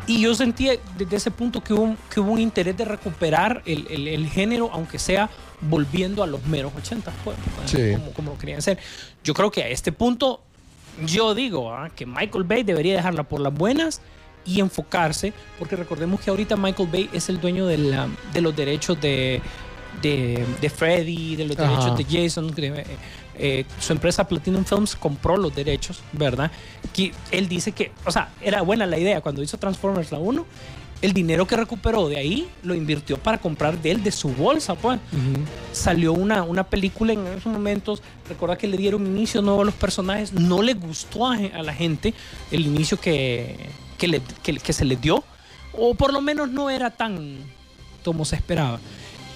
[0.07, 3.61] Y yo sentía desde ese punto que hubo, un- que hubo un interés de recuperar
[3.65, 5.29] el, el- el género, aunque sea
[5.61, 7.91] volviendo a los meros 80, pues, Sí.
[7.93, 8.77] como, como lo querían hacer.
[9.23, 10.41] Yo creo que a este punto,
[11.05, 14.01] yo digo ah, que Michael Bay debería dejarla por las buenas
[14.45, 18.55] y enfocarse, porque recordemos que ahorita Michael Bay es el dueño de, la- de los
[18.55, 19.41] derechos de,
[20.01, 21.69] de, de Freddy, de los Ajá.
[21.69, 22.53] derechos de Jason.
[23.39, 26.51] Eh, su empresa Platinum Films compró los derechos, ¿verdad?
[26.93, 30.45] Que él dice que, o sea, era buena la idea cuando hizo Transformers la 1.
[30.99, 34.73] El dinero que recuperó de ahí lo invirtió para comprar de él, de su bolsa,
[34.73, 34.99] pues.
[35.71, 38.01] Salió una, una película en esos momentos.
[38.27, 40.33] Recuerda que le dieron inicio nuevo a los personajes.
[40.33, 42.15] No le gustó a, a la gente
[42.49, 43.69] el inicio que,
[43.99, 45.23] que, le- que- que se le dio.
[45.73, 47.37] O por lo menos no era tan
[48.03, 48.79] como se esperaba.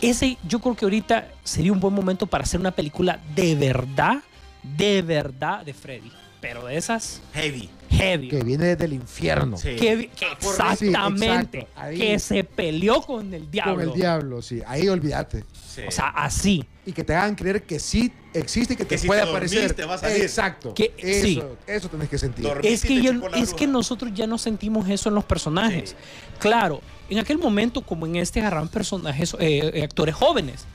[0.02, 4.18] Ese yo creo que ahorita sería un buen momento para hacer una película de verdad,
[4.64, 6.12] de verdad de Freddy.
[6.42, 7.70] Pero de esas Heavy.
[7.92, 8.30] heavy.
[8.30, 9.58] Que viene desde el infierno.
[9.58, 9.76] Sí.
[9.76, 10.10] Que,
[10.42, 11.68] exactamente.
[11.96, 13.76] que se peleó con el diablo.
[13.76, 14.60] Con el diablo, sí.
[14.66, 15.44] Ahí olvídate.
[15.54, 15.82] Sí.
[15.88, 16.66] O sea, así.
[16.86, 19.30] Y que te hagan creer que sí existe y que, Que te si puede te
[19.30, 19.74] aparecer.
[19.74, 20.22] te va a salir.
[20.24, 20.74] Exacto.
[20.74, 21.44] Que- eso, sí.
[21.68, 22.48] eso tenés que sentir.
[22.64, 25.92] Es que, yo- es nosotros ya no sentimos eso en los personajes.
[25.92, 25.96] Sí.
[26.40, 30.66] Claro, en aquel momento, como en este, agarraron personajes, eh, eh, actores jóvenes.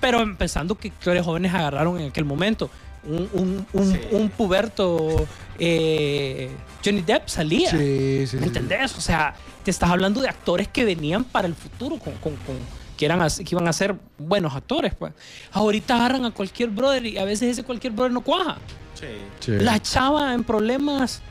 [0.00, 2.70] Pero pensando que actores jóvenes agarraron en aquel momento.
[3.04, 4.00] Un, un, un- Sí.
[4.12, 5.26] un puberto
[5.58, 6.50] eh,
[6.84, 7.70] Johnny Depp salía.
[7.70, 8.36] Sí, sí, sí.
[8.36, 8.96] ¿Me entendés?
[8.96, 12.58] O sea, te estás hablando de actores que venían para el futuro, con, con- con-
[12.96, 14.94] que, eran, que iban a ser buenos actores.
[14.94, 15.12] Pues.
[15.52, 18.58] Ahorita agarran a cualquier brother y a veces ese cualquier brother no cuaja.
[18.94, 19.06] Sí.
[19.40, 19.52] Sí.
[19.60, 21.22] La chava en problemas.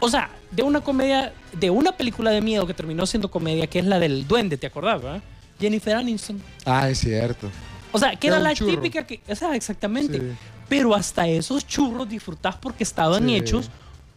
[0.00, 3.78] O sea, de una comedia, de una película de miedo que terminó siendo comedia, que
[3.78, 5.00] es la del duende, ¿te acordás?
[5.02, 5.22] verdad?
[5.60, 6.42] Jennifer Aniston.
[6.64, 7.50] Ah, es cierto.
[7.92, 8.70] O sea, que Era la churro.
[8.72, 9.20] típica que.
[9.28, 10.18] O sea, exactamente.
[10.18, 10.26] Sí.
[10.68, 13.34] Pero hasta esos churros disfrutás porque estaban Sí.
[13.36, 13.68] hechos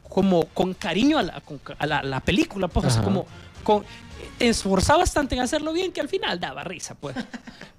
[0.08, 3.26] como con cariño a la, con- a la, la película, pues, o sea, como
[3.64, 3.84] con,
[4.38, 7.16] te esforzabas tanto en hacerlo bien que al final daba risa, pues.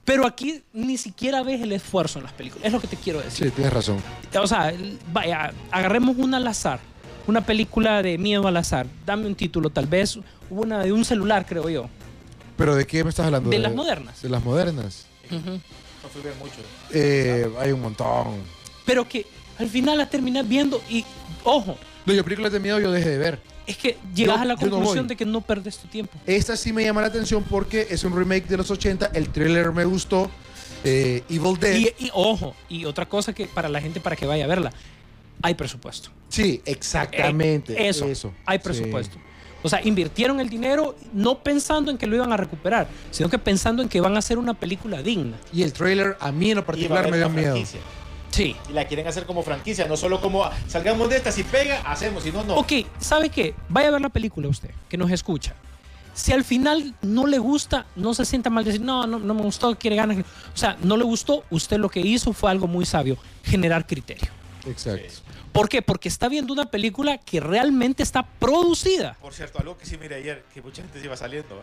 [0.05, 3.21] Pero aquí ni siquiera ves el esfuerzo en las películas, es lo que te quiero
[3.21, 3.47] decir.
[3.47, 3.99] Sí, tienes razón.
[4.39, 4.75] O sea,
[5.13, 6.81] vaya, agarremos una al azar,
[7.27, 10.19] una película de miedo al azar, dame un título, tal vez
[10.51, 11.89] una de un celular, creo yo.
[12.57, 13.51] ¿Pero de qué me estás hablando?
[13.51, 14.23] De las modernas.
[14.23, 15.07] De las modernas.
[15.31, 15.51] Ujú.
[15.51, 16.55] No fui ver mucho.
[16.93, 18.37] Eh, hay un montón.
[18.85, 19.27] Pero que
[19.59, 21.05] al final la terminas viendo y,
[21.45, 23.39] ojo, No, yo películas de miedo yo dejé de ver.
[23.67, 25.09] es que llegas Yo- a la no conclusión voy.
[25.09, 26.13] de que no perdes tu tiempo.
[26.27, 29.07] Esta sí me llama la atención porque es un remake de los 80.
[29.15, 30.31] El trailer me gustó.
[30.87, 31.77] Eh, Evil Dead.
[31.77, 34.71] Y, y, ojo, y otra cosa que para la gente para que vaya a verla,
[35.43, 36.11] hay presupuesto.
[36.29, 37.73] sí, exactamente.
[37.75, 38.33] Eh, eso, eso.
[38.47, 38.65] hay Sí.
[38.65, 39.19] presupuesto.
[39.63, 43.39] O sea, invirtieron el dinero no pensando en que lo iban a recuperar, sino que
[43.39, 45.39] pensando en que van a hacer una película digna.
[45.55, 47.53] Y el trailer a mí en lo particular me dio miedo.
[47.53, 47.81] franquicia.
[48.31, 48.57] Sí.
[48.69, 51.81] Y la quieren hacer como franquicia, no solo como "Ah, salgamos de esta, si pega,
[51.83, 52.57] hacemos, si no, no.
[52.57, 53.55] Ok, ¿sabe qué?
[53.71, 55.55] Vaya a ver la película usted, que nos escucha.
[56.13, 59.43] Si al final no le gusta, no se sienta mal decir, no, no, no me
[59.43, 60.19] gustó, quiere ganas.
[60.19, 64.29] O sea, no le gustó, usted lo que hizo fue algo muy sabio, generar criterio.
[64.67, 65.15] Exacto.
[65.53, 65.83] ¿Por qué?
[65.83, 69.17] Porque está viendo una película que realmente está producida.
[69.21, 71.63] Por cierto, algo que sí miré ayer, que mucha gente se iba saliendo.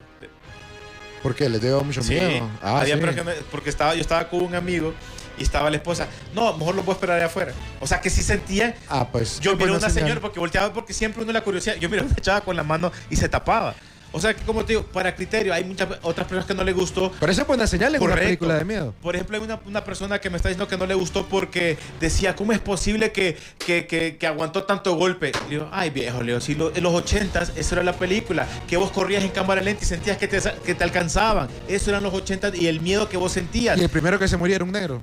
[1.21, 1.49] ¿Por qué?
[1.49, 2.49] Les dio mucho Sí, miedo.
[2.61, 3.01] Ah, había sí.
[3.01, 4.93] personas- porque estaba, yo estaba con un amigo
[5.37, 6.07] y estaba la esposa.
[6.33, 7.53] No, mejor lo puedo esperar allá afuera.
[7.79, 8.75] O sea que sí sentía.
[8.89, 9.39] Ah, pues.
[9.39, 10.03] Yo miré buena una señal.
[10.07, 11.75] señora porque volteaba porque siempre uno la curiosidad.
[11.75, 13.75] Yo miré una chava con la mano y se tapaba.
[14.13, 16.73] O sea, que como te digo, para criterio, hay muchas otras personas que no le
[16.73, 17.11] gustó.
[17.19, 18.93] Pero eso es buena señal en una película de miedo.
[19.01, 21.77] Por ejemplo, hay una, una persona que me está diciendo que no le gustó porque
[21.99, 25.31] decía, ¿cómo es posible que, que, que- que aguantó tanto golpe?
[25.45, 28.75] Le digo, ay viejo, Leo, si lo- en los ochentas, eso era la película, que
[28.75, 31.47] vos corrías en cámara lenta y sentías que te, que te alcanzaban.
[31.69, 33.77] Eso eran los ochentas y el miedo que vos sentías.
[33.79, 35.01] Y el primero que se moría era un negro.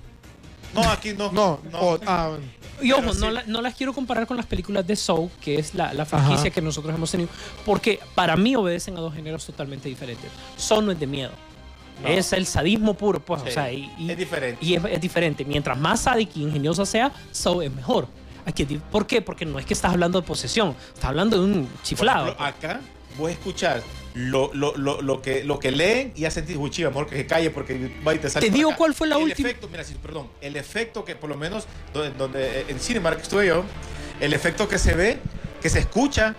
[0.75, 1.33] No, aquí no.
[1.33, 2.37] No, oh, ah,
[2.83, 5.75] Y ojo, no, la- no las quiero comparar con las películas de Soul, que es
[5.75, 6.51] la, la franquicia Ajá.
[6.51, 7.29] que nosotros hemos tenido,
[7.65, 10.31] porque para mí obedecen a dos géneros totalmente diferentes.
[10.57, 11.33] Soul no es de miedo.
[12.03, 12.09] No.
[12.09, 14.65] Es el sadismo puro, pues, Sí, o sea, y, y- es diferente.
[14.65, 15.45] Y es, es diferente.
[15.45, 18.07] Mientras más sádica y ingeniosa sea, Soul es mejor.
[18.47, 19.21] Aquí ¿Por qué?
[19.21, 22.27] Porque no es que estás hablando de posesión, estás hablando de un Por chiflado.
[22.27, 22.81] ejemplo, acá
[23.19, 23.83] vos escuchás
[24.15, 27.17] lo, lo, lo, lo que, lo que leen y ya sentís, uy, chiva, mejor que
[27.17, 28.79] se calle porque va y te sale Te digo acá".
[28.79, 31.67] cuál fue la el última- Efecto, mira, sí, perdón, el efecto que por lo menos
[31.93, 33.65] donde, donde en Cinemark estuve yo,
[34.21, 35.19] el efecto que se ve,
[35.63, 36.35] que se escucha,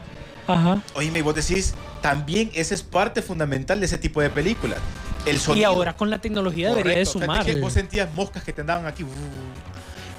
[0.48, 0.82] Ajá.
[0.96, 4.80] oye, y vos decís, también esa es parte fundamental de ese tipo de películas.
[5.26, 5.68] El Y sonido.
[5.68, 7.20] ahora con la tecnología debería de Correcto.
[7.20, 7.46] sumar.
[7.46, 9.06] Que vos sentías moscas que te andaban aquí,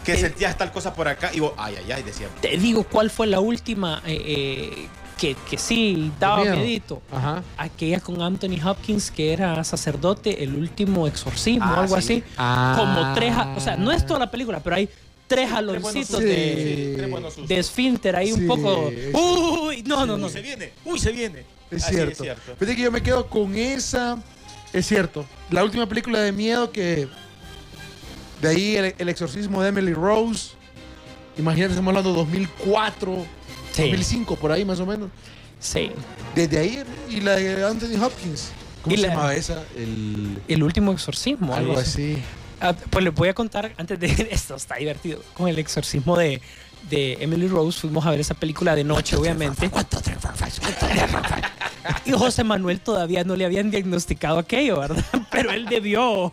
[0.04, 2.30] que Eh, sentías tal cosa por acá y vos, ay, ay, ay, decían.
[2.40, 4.88] Te digo cuál fue la última eh, eh,
[5.20, 6.56] que, que sí daba miedo.
[6.56, 7.02] miedito.
[7.12, 7.42] Ajá.
[7.58, 12.14] aquella con Anthony Hopkins que era sacerdote, el último exorcismo Ah, o algo sí.
[12.22, 12.24] así.
[12.38, 12.74] Ah.
[12.78, 14.88] Como tres, o sea, no es toda la película, pero hay
[15.26, 16.24] tres jaloncitos Sí.
[16.24, 17.48] de, Tres buenos sustos.
[17.48, 18.88] de esfínter ahí Sí, un poco.
[19.68, 20.26] Uy, no, no, no.
[20.26, 21.44] Uy, se viene, uy, se viene.
[21.70, 22.12] Es Así cierto.
[22.12, 22.52] es cierto.
[22.58, 24.18] Fíjate que yo me quedo con esa.
[24.72, 25.24] Es cierto.
[25.50, 27.06] La última película de miedo que.
[28.40, 30.52] De ahí el, el exorcismo de Emily Rose.
[31.38, 33.26] Imagínate, estamos hablando de 2004,
[33.72, 33.82] Sí.
[33.82, 35.10] 2005, por ahí más o menos.
[35.58, 35.90] Sí.
[36.34, 36.82] Desde ahí.
[37.08, 38.50] Y la de Anthony Hopkins.
[38.82, 39.62] ¿Cómo Y se la- llamaba esa?
[39.76, 42.14] El, El último exorcismo, algo, algo así.
[42.14, 42.22] así.
[42.62, 45.22] Ah, pues les voy a contar antes de esto, está divertido.
[45.34, 46.40] Con el exorcismo de,
[46.88, 49.70] de Emily Rose fuimos a ver esa película de noche, obviamente.
[52.04, 55.04] Y José Manuel todavía no le habían diagnosticado aquello, ¿verdad?
[55.30, 56.32] Pero él debió.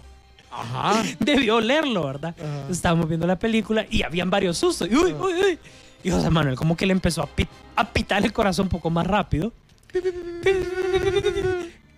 [1.20, 2.34] Debió leerlo, ¿verdad?
[2.38, 2.72] Ajá.
[2.72, 4.88] Estábamos viendo la película y habían varios sustos.
[4.90, 5.60] Y, uy, uy, uy.
[6.04, 8.90] Y José Manuel como que le empezó a, pi- a pitar el corazón un poco
[8.90, 9.52] más rápido.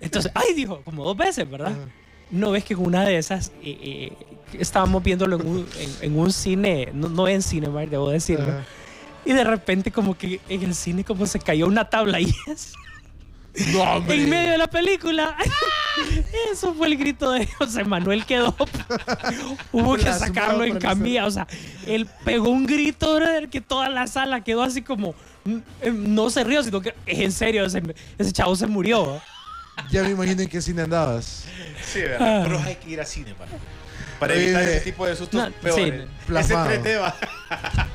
[0.02, 1.74] Entonces, ay, dijo, como dos veces, ¿verdad?
[2.32, 4.14] No ves que en una de esas eh, eh,
[4.54, 8.46] estábamos viéndolo en un, en, en un cine, no, no en Cinemark, debo decirlo.
[8.48, 8.66] Ajá.
[9.26, 12.74] Y de repente como que en el cine como se cayó una tabla y eso.
[13.68, 14.16] No, hombre.
[14.16, 15.36] En medio de la película.
[16.52, 18.56] Eso fue el grito de José Manuel quedó.
[19.72, 21.26] Hubo que sacarlo en camilla.
[21.26, 21.48] O sea,
[21.86, 25.14] él pegó un grito, brother, que toda la sala quedó así como.
[25.44, 27.82] mm, eh, No se rió, sino que es en serio, ese,
[28.18, 29.22] ese chavo se murió.
[29.92, 31.46] Ya me imagino en qué cine andabas.
[31.82, 32.42] Sí, ¿verdad?
[32.42, 32.44] Ah.
[32.44, 33.52] Pero hay que ir al cine para,
[34.20, 35.86] para evitar ese tipo de sustos no, peores.
[35.86, 36.70] sí, Ese plasmado.
[36.72, 37.16] 3D va.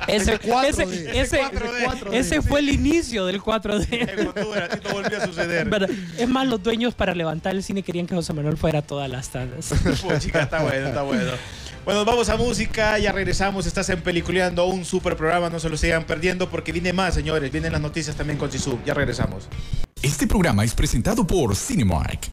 [0.07, 0.65] Ese, Ese 4D.
[0.67, 2.13] ese, Ese ese, 4D.
[2.13, 3.87] ese fue el inicio del 4D.
[4.19, 5.69] En octubre, así no volvió a suceder.
[5.69, 5.89] ¿Verdad?
[6.17, 9.09] Es más, los dueños para levantar el cine querían que José Manuel fuera a todas
[9.09, 9.73] las tandas.
[10.03, 11.31] Pues, chica, está bueno, está bueno.
[11.85, 13.67] Bueno, vamos a música, ya regresamos.
[13.67, 17.51] Estás en Peliculeando, un super programa, no se lo sigan perdiendo porque viene más, señores.
[17.51, 18.79] Vienen las noticias también con Sisu.
[18.85, 19.47] Ya regresamos.
[20.01, 22.31] Este programa es presentado por Cinemark.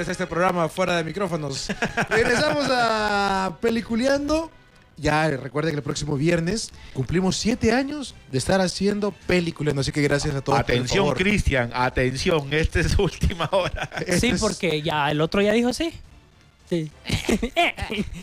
[0.00, 1.68] Qué bonito es este programa fuera de micrófonos.
[2.08, 4.50] Regresamos a Peliculeando.
[4.96, 9.82] Ya recuerden que el próximo viernes cumplimos siete años de estar haciendo Peliculeando.
[9.82, 10.58] Así que gracias a todos.
[10.58, 11.12] Atención.
[11.14, 13.90] Cristian, atención, esta es su última hora.
[14.00, 15.92] Este sí, es- porque ya el otro ya dijo sí.
[16.70, 16.88] Sí.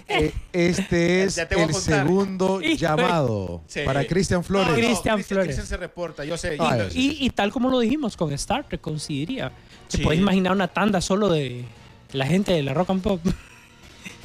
[0.07, 3.81] eh, este es el segundo llamado Sí.
[3.85, 4.69] para Cristian Flores.
[4.69, 5.45] No, no, Cristian Flores.
[5.47, 6.55] Cristian se reporta, yo sé.
[6.59, 6.87] Ay.
[6.95, 9.51] Y, y tal como lo dijimos con Star Trek, coincidiría.
[9.89, 10.04] ¿Te Sí.
[10.04, 11.65] puedes imaginar una tanda solo de
[12.13, 13.21] la gente de la rock and pop?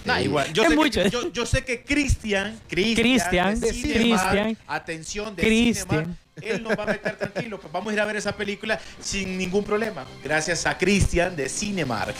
[0.04, 0.52] Nah, igual.
[0.52, 5.86] Yo sé, que, yo, yo sé que Cristian, Cristian, Cristian, atención de Cristian.
[5.86, 7.60] Cinemark, él nos va a meter tranquilo.
[7.60, 10.04] Pues vamos a ir a ver esa película sin ningún problema.
[10.24, 12.16] Gracias a Cristian de Cinemark.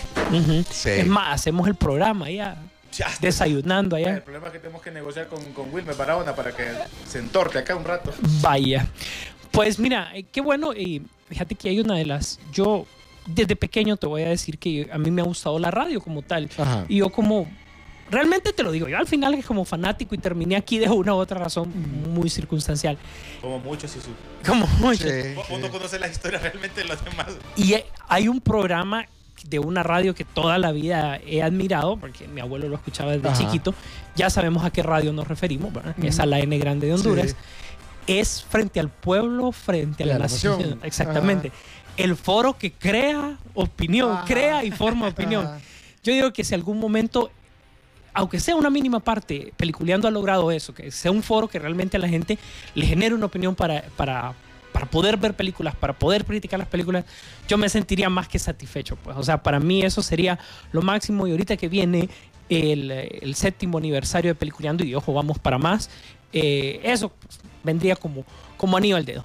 [0.71, 0.91] Sí.
[0.91, 2.57] Es más, hacemos el programa ya.
[2.97, 3.09] Ya.
[3.21, 4.23] Desayunando El allá.
[4.23, 6.65] problema es que tenemos que negociar con, con Wilmer Barahona para que
[7.09, 8.15] se entorte acá un rato.
[8.43, 8.87] Vaya.
[9.51, 10.73] Pues mira, eh, qué bueno.
[10.73, 12.39] Y fíjate que hay una de las.
[12.53, 12.87] Yo,
[13.27, 16.23] desde pequeño, te voy a decir que a mí me ha gustado la radio como
[16.23, 16.49] tal.
[16.59, 16.85] Ajá.
[16.89, 17.47] Y yo, como.
[18.11, 21.15] Realmente te lo digo, yo al final es como fanático y terminé aquí de una
[21.15, 21.73] u otra razón
[22.13, 22.99] muy circunstancial.
[23.41, 24.11] Como muchos y su...
[24.47, 25.05] Como mucho.
[25.09, 25.73] Sí, Uno sí.
[25.73, 27.29] conoce la historia realmente de los demás.
[27.57, 27.75] Y
[28.09, 29.07] hay un programa
[29.45, 33.29] de una radio que toda la vida he admirado, porque mi abuelo lo escuchaba desde
[33.29, 33.39] Ajá.
[33.39, 33.75] chiquito.
[34.15, 35.95] Ya sabemos a qué radio nos referimos, ¿verdad?
[36.05, 37.31] Es a la N Grande de Honduras.
[37.31, 37.37] Sí.
[38.09, 40.59] Es frente al pueblo, frente a la, Y a la nación.
[40.61, 40.81] nación.
[40.83, 41.51] Exactamente.
[41.97, 45.49] El foro que crea opinión, crea y forma opinión.
[46.03, 47.31] Yo digo que si algún momento,
[48.13, 51.97] aunque sea una mínima parte, Peliculeando ha logrado eso, que sea un foro que realmente
[51.97, 52.39] a la gente
[52.75, 54.35] le genere una opinión para, para,
[54.73, 57.05] para poder ver películas, para poder criticar las películas,
[57.47, 58.97] yo me sentiría más que satisfecho.
[58.97, 59.17] Pues.
[59.17, 60.39] O sea, para mí eso sería
[60.73, 62.09] lo máximo y ahorita que viene
[62.49, 65.89] el, el séptimo aniversario de Peliculeando y ojo, vamos para más,
[66.33, 68.25] eh, eso pues, vendría como,
[68.57, 69.25] como anillo al dedo.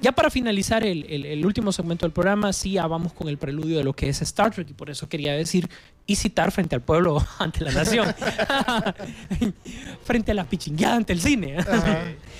[0.00, 3.38] Ya para finalizar el, el- el último segmento del programa, sí, ya vamos con el
[3.38, 5.68] preludio de lo que es Star Trek y por eso quería decir
[6.06, 8.12] y citar frente al pueblo, ante la nación,
[10.04, 11.56] frente a la pichingueada, ante el cine.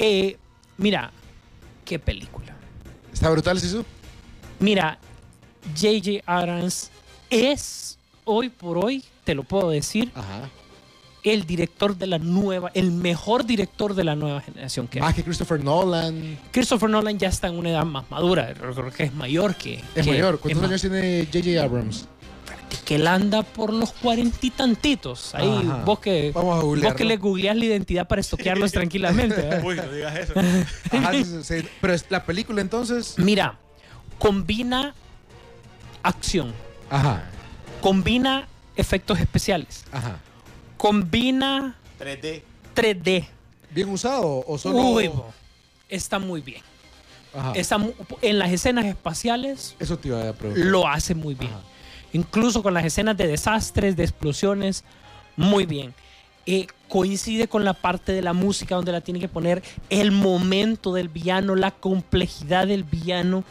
[0.00, 0.36] Eh,
[0.76, 1.10] mira,
[1.84, 2.54] qué película.
[3.12, 3.84] Está brutal, Sisu.
[4.60, 4.96] Mira,
[5.76, 6.22] J.J.
[6.24, 6.92] Abrams
[7.30, 10.48] es, hoy por hoy, te lo puedo decir, Ajá.
[11.22, 15.02] El director de la nueva, el mejor director de la nueva generación que hay.
[15.02, 16.38] Más que Christopher Nolan.
[16.50, 19.82] Christopher Nolan ya está en una edad más madura, creo que es mayor que...
[19.94, 20.38] Es que- mayor.
[20.40, 21.62] ¿Cuántos años tiene J.J.
[21.62, 22.08] Abrams?
[22.84, 25.34] que él anda por los cuarenta y tantitos.
[25.34, 25.84] Ahí Ajá.
[25.84, 29.60] vos que, Vamos a vos que le googleás la identidad para estoquearlos tranquilamente.
[29.64, 30.32] Uy, no digas eso.
[30.92, 31.68] Ajá, sí, sí, sí.
[31.80, 33.14] Pero es la película entonces.
[33.18, 33.58] Mira,
[34.18, 34.94] combina
[36.02, 36.52] acción,
[36.90, 37.24] Ajá.
[37.80, 40.20] combina efectos especiales, Ajá.
[40.78, 42.42] Combina 3D.
[42.74, 43.26] 3D.
[43.70, 44.78] ¿Bien usado o solo.?
[44.78, 45.26] Uy, bo,
[45.88, 46.62] está muy bien.
[47.34, 47.52] Ajá.
[47.54, 50.64] Está mu- en las escenas espaciales Eso te iba a preguntar.
[50.66, 51.52] lo hace muy bien.
[51.52, 51.60] Ajá.
[52.14, 54.82] Incluso con las escenas de desastres, de explosiones,
[55.36, 55.92] muy bien.
[56.46, 60.94] Eh, coincide con la parte de la música donde la tiene que poner, el momento
[60.94, 63.44] del villano, la complejidad del villano,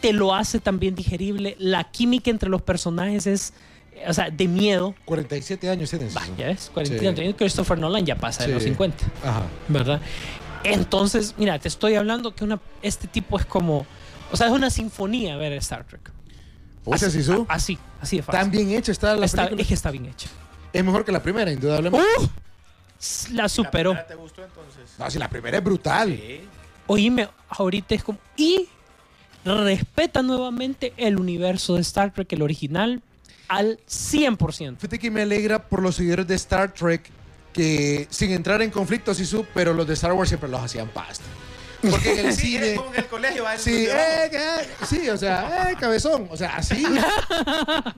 [0.00, 1.56] te lo hace también digerible.
[1.58, 3.52] La química entre los personajes es,
[4.06, 4.94] o sea, de miedo.
[5.04, 6.14] 47 años tienes.
[6.14, 7.06] Bah, ya ves, 40 Sí.
[7.06, 7.34] años.
[7.36, 8.54] Christopher Nolan ya pasa de Sí.
[8.54, 9.04] los 50.
[9.22, 9.42] Ajá.
[9.68, 10.00] ¿verdad?
[10.62, 13.86] Entonces, mira, te estoy hablando que una, este tipo es como,
[14.32, 16.10] o sea, es una sinfonía ver Star Trek.
[16.96, 17.46] Sea, Sisu.
[17.48, 18.40] a- así, así de fácil.
[18.40, 19.62] Tan bien hecha está la está, película.
[19.62, 20.28] es que está bien hecha.
[20.72, 22.06] Es mejor que la primera, indudablemente.
[22.20, 22.28] ¡Uh!
[23.32, 23.92] La superó.
[23.94, 24.98] ¿La primera te gustó entonces?
[24.98, 26.08] No, si la primera es brutal.
[26.10, 26.40] Sí.
[26.86, 28.18] Oíme, ahorita es como.
[28.36, 28.68] Y
[29.44, 33.02] respeta nuevamente el universo de Star Trek, el original,
[33.48, 34.76] al 100%.
[34.76, 37.02] Fíjate que me alegra por los seguidores de Star Trek
[37.52, 41.24] que, sin entrar en conflicto, Sisu, pero los de Star Wars siempre los hacían pasta.
[41.88, 42.74] Porque en el Sí, cine.
[42.76, 43.44] como en el colegio.
[43.58, 46.82] Sí, eh, que- sí, o sea, eh, cabezón, o sea, así.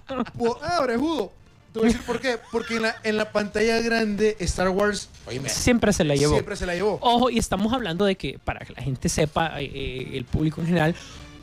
[0.08, 1.32] Ah, orejudo.
[1.72, 2.38] Te voy a decir por qué.
[2.50, 6.32] Porque en la, en la pantalla grande, Star Wars, oíme, Siempre se la llevó.
[6.34, 6.98] siempre se la llevó.
[7.02, 10.60] Ojo, y estamos hablando de que, para que la gente sepa, eh, eh, el público
[10.62, 10.94] en general,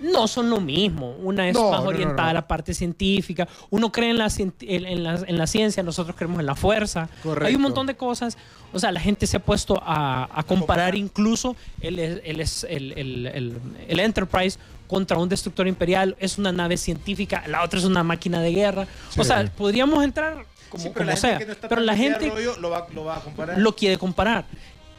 [0.01, 1.11] no son lo mismo.
[1.19, 2.29] Una es No, más no, orientada no.
[2.29, 3.47] a la parte científica.
[3.69, 6.55] Uno cree en la, cien- en, en la, en la ciencia, nosotros creemos en la
[6.55, 7.09] fuerza.
[7.21, 7.47] Correcto.
[7.47, 8.37] Hay un montón de cosas.
[8.73, 13.27] O sea, la gente se ha puesto a, a comparar incluso el, el, el, el-
[13.27, 16.15] el- el Enterprise contra un destructor imperial.
[16.19, 18.87] Es una nave científica, la otra es una máquina de guerra.
[19.17, 21.39] O sea, podríamos entrar como, Sí, pero como la sea.
[21.69, 23.57] pero la gente rollo lo va, lo va a comparar.
[23.59, 24.45] lo quiere comparar.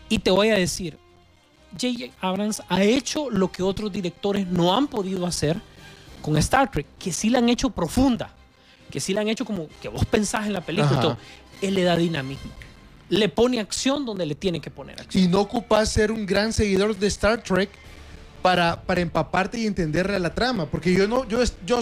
[0.09, 0.99] Y te voy a decir,
[1.81, 2.13] J.J.
[2.21, 5.61] Abrams ha hecho lo que otros directores no han podido hacer
[6.23, 8.31] con Star Trek, que sí la han hecho profunda,
[8.91, 11.19] que sí la han hecho como que vos pensás en la película todo.
[11.61, 12.51] Él le da dinamismo.
[13.11, 15.23] Le pone acción donde le tiene que poner acción.
[15.23, 17.71] Y no ocupas ser un gran seguidor de Star Trek
[18.41, 20.67] para, para empaparte y entenderle la trama.
[20.67, 21.81] Porque yo no, yo, yo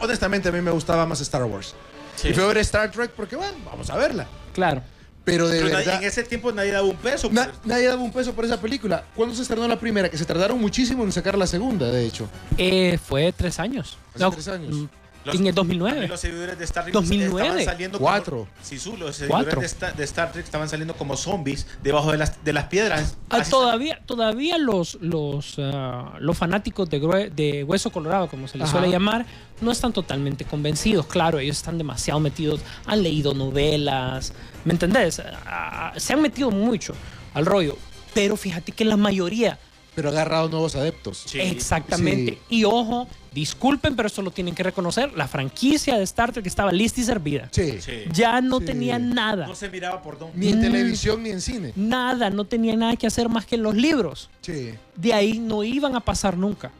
[0.00, 1.74] honestamente a mí me gustaba más Star Wars.
[2.22, 4.26] Y fui a ver Star Trek porque, bueno, vamos a verla.
[4.52, 4.82] Claro.
[5.30, 7.28] Pero de Pero nadie- verdad, en ese tiempo nadie daba un peso.
[7.30, 9.04] na- nadie daba un peso por esa película.
[9.14, 10.08] ¿Cuándo se estrenó la primera?
[10.10, 12.28] Que se tardaron muchísimo en sacar la segunda, de hecho.
[12.58, 13.96] Eh, fue tres años.
[14.14, 14.76] Hace tres años.
[15.24, 16.08] Los- en el También 2009.
[16.08, 17.48] Los seguidores de Star Trek 2009.
[17.48, 18.36] estaban saliendo Cuatro.
[18.38, 19.60] Como, sí, su, los seguidores Cuatro.
[19.60, 23.16] de Star, de Star Trek estaban saliendo como zombies debajo de las, de las piedras.
[23.28, 28.68] Ah, todavía, todavía los, los, ah, los fanáticos de, de Hueso Colorado, como se les
[28.68, 28.78] Ajá.
[28.78, 29.26] suele llamar,
[29.60, 31.06] no están totalmente convencidos.
[31.06, 34.32] Claro, ellos están demasiado metidos, han leído novelas,
[34.64, 35.20] ¿me entendés?
[35.46, 36.94] Ah, se han metido mucho
[37.34, 37.76] al rollo.
[38.14, 39.58] Pero fíjate que la mayoría,
[39.94, 41.24] Pero ha agarrado nuevos adeptos.
[41.26, 41.40] Sí.
[41.40, 42.38] exactamente.
[42.48, 46.72] Y ojo, disculpen, pero esto lo tienen que reconocer, la franquicia de Star Trek estaba
[46.72, 47.48] lista y servida.
[47.52, 47.80] Sí.
[47.80, 47.92] Sí.
[48.12, 48.66] Ya no Sí.
[48.66, 49.46] tenía nada.
[49.46, 50.36] No se miraba por dónde.
[50.38, 50.62] Ni en Mm.
[50.62, 51.72] televisión ni en cine.
[51.76, 54.28] Nada, no tenía nada que hacer más que en los libros.
[54.40, 54.74] Sí.
[54.96, 56.70] de ahí no iban a pasar nunca.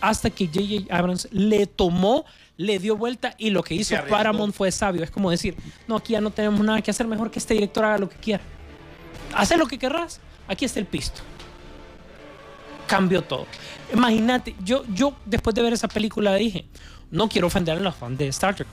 [0.00, 0.94] Hasta que J.J.
[0.96, 2.24] Abrams le tomó,
[2.58, 3.96] le dio vuelta y lo que hizo.
[4.08, 5.02] Paramount fue sabio.
[5.02, 5.56] Es como decir,
[5.88, 8.16] no, aquí ya no tenemos nada que hacer, mejor que este director haga lo que
[8.16, 8.42] quiera.
[9.34, 11.22] Haz lo que querrás, aquí está el pisto.
[12.86, 13.46] Cambió todo.
[13.92, 16.66] Imagínate, yo, yo después de ver esa película dije,
[17.10, 18.68] no quiero ofender a los fans de Star Trek,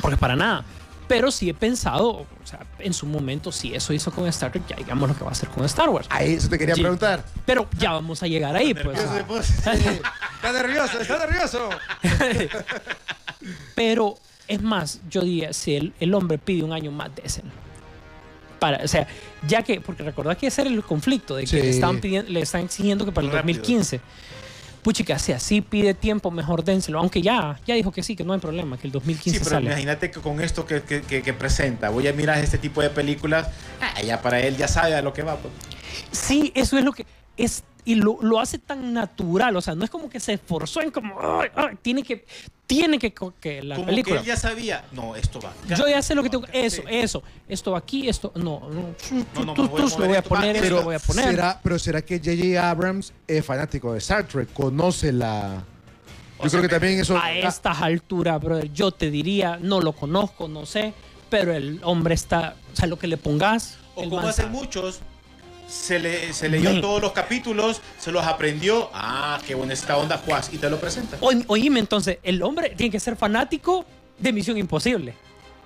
[0.00, 0.64] porque para nada.
[1.08, 4.64] Pero sí he pensado, o sea, en su momento, si eso hizo con Star Trek,
[4.66, 6.08] ya digamos lo que va a hacer con Star Wars.
[6.10, 6.80] A eso te quería Sí.
[6.80, 7.24] preguntar.
[7.44, 8.98] Pero ya vamos a llegar ahí, pues.
[8.98, 9.52] Nervioso puso.
[9.52, 11.68] Está nervioso, está nervioso.
[13.74, 14.16] Pero
[14.48, 17.50] es más, yo diría, si el, el hombre pide un año más, déselo.
[18.58, 19.06] Para, o sea,
[19.46, 21.56] ya que, porque recordad que ese era el conflicto, de que Sí.
[21.56, 23.58] le, están pidiendo, le están exigiendo que para el Rápido.
[23.58, 24.00] 2015.
[24.82, 27.00] Puchica, si así pide tiempo, mejor dénselo.
[27.00, 29.56] Aunque ya, ya dijo que sí, que no hay problema, que el 2015 Sí, pero
[29.56, 29.66] sale.
[29.66, 32.90] imagínate que con esto que, que- que- que presenta, voy a mirar este tipo de
[32.90, 33.48] películas,
[33.80, 35.36] ah, ya para él ya sabe a lo que va.
[35.38, 35.52] pues.
[36.12, 37.04] Sí, eso es lo que
[37.36, 40.82] es y lo, lo hace tan natural, o sea, no es como que se esforzó
[40.82, 42.26] en como "Ay, ay", tiene que
[42.66, 44.16] tiene que, que la Como película.
[44.16, 45.50] que él ya sabía, no, esto va.
[45.50, 46.44] acá, Yo ya sé lo que tengo.
[46.44, 46.88] acá, Eso, sí.
[46.90, 47.22] eso.
[47.48, 48.32] Esto va aquí, esto.
[48.34, 48.94] No, no.
[49.36, 51.24] No, no, tú- lo voy a poner, pero esto lo voy a poner.
[51.26, 52.68] ¿Será, pero ¿será que J.J.
[52.68, 54.52] Abrams es fanático de Star Trek?
[54.52, 55.62] ¿Conoce la...?
[56.38, 57.16] O Yo sea, creo que también eso...
[57.16, 60.92] A ah, estas alturas, brother, yo te diría, no lo conozco, no sé,
[61.30, 62.56] pero el hombre está.
[62.72, 63.78] O sea, lo que le pongas.
[63.94, 65.00] O como hacen muchos,
[65.68, 68.90] se, le, se leyó todos los capítulos, se los aprendió.
[68.94, 71.16] Ah, qué buena esta onda, Juaz, y te lo presenta.
[71.20, 73.84] Oye, oíme, entonces, el hombre tiene que ser fanático
[74.18, 75.14] de Misión Imposible.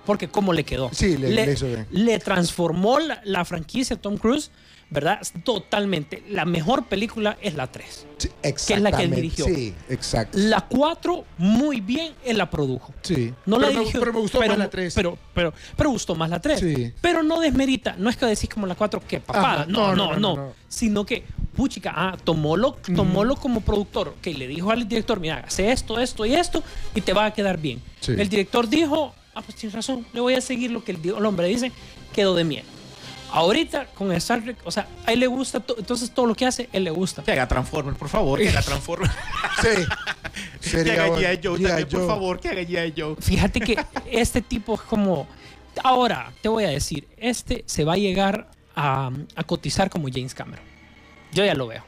[0.05, 0.89] Porque cómo le quedó.
[0.93, 1.85] Sí, le- le hizo bien.
[1.91, 4.49] le transformó la, la franquicia Tom Cruise,
[4.91, 5.19] ¿verdad?
[5.43, 6.21] Totalmente.
[6.29, 8.07] La mejor película es la 3.
[8.17, 9.45] sí, que es la que él dirigió.
[9.45, 10.37] Sí, exacto.
[10.37, 12.93] La 4, muy bien, él la produjo.
[13.01, 13.33] Sí.
[13.45, 14.93] No la me, dirigió, pero me gustó pero, más la 3.
[14.93, 16.59] Pero, pero, pero gustó más la 3.
[16.59, 16.93] Sí.
[17.01, 19.65] Pero no desmerita, no es que decís como la 4 que papada.
[19.65, 20.53] No, no, no, no, no.
[20.67, 21.23] Sino que,
[21.55, 24.15] puchica, ah, tomólo, tomólo como productor.
[24.21, 26.61] Que le dijo al director, mira, hace esto, esto y esto
[26.93, 27.81] y te va a quedar bien.
[28.01, 28.11] Sí.
[28.17, 31.47] El director dijo, ah, pues tienes razón, le voy a seguir lo que el, hombre
[31.47, 31.71] dice,
[32.13, 32.65] quedó de miel.
[33.31, 36.45] Ahorita con Star Trek, o sea, a él le gusta, to- entonces todo lo que
[36.45, 37.23] hace, él le gusta.
[37.23, 39.09] Que haga Transformer, por favor, que haga Transformer.
[39.61, 40.71] Sí.
[40.83, 41.07] que haga.
[41.09, 41.39] G.I.
[41.43, 42.93] Joe también, por favor, que haga G.I.
[42.95, 43.15] Joe.
[43.19, 43.77] Fíjate que
[44.11, 45.27] este tipo es como.
[45.83, 50.33] Ahora, te voy a decir, este se va a llegar a, a cotizar como James
[50.35, 50.65] Cameron.
[51.31, 51.83] Yo ya lo veo.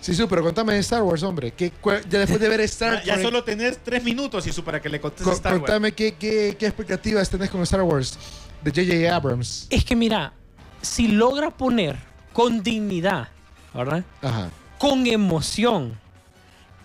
[0.00, 1.52] Sí, sí, pero contame de Star Wars, hombre.
[1.52, 1.72] ¿Qué,
[2.08, 4.88] ya después de ver Star Ya, Trek, solo tenés tres minutos y eso para que
[4.88, 5.62] le contes co- Star Wars.
[5.62, 8.18] contame qué, qué, qué expectativas tenés con Star Wars
[8.62, 9.14] de J.J.
[9.14, 9.66] Abrams.
[9.70, 10.32] Es que mira,
[10.86, 11.96] si logra poner
[12.32, 13.28] con dignidad,
[13.74, 14.04] ¿verdad?
[14.22, 14.50] Ajá.
[14.78, 15.98] Con emoción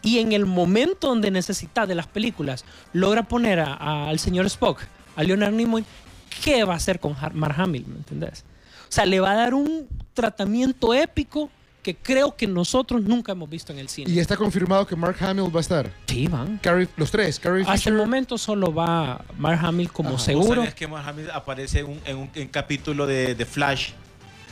[0.01, 4.45] y en el momento donde necesita de las películas, logra poner a- a- al señor
[4.47, 4.81] Spock,
[5.15, 5.85] a Leonard Nimoy,
[6.43, 7.85] ¿qué va a hacer con Mark Hamill?
[7.87, 8.43] ¿Me entendés?
[8.89, 11.49] O sea, le va a dar un tratamiento épico
[11.81, 14.11] que creo que nosotros nunca hemos visto en el cine.
[14.11, 15.91] Y está confirmado que Mark Hamill va a estar.
[16.07, 16.59] Sí, van.
[16.61, 17.93] Carrie- los tres, Carrie Hasta Fisher.
[17.93, 20.13] el momento solo va Mark Hamill como Ajá.
[20.17, 20.55] ¿Vos seguro.
[20.61, 23.91] sabías que Mark Hamill aparece en un, en un- en capítulo de, de Flash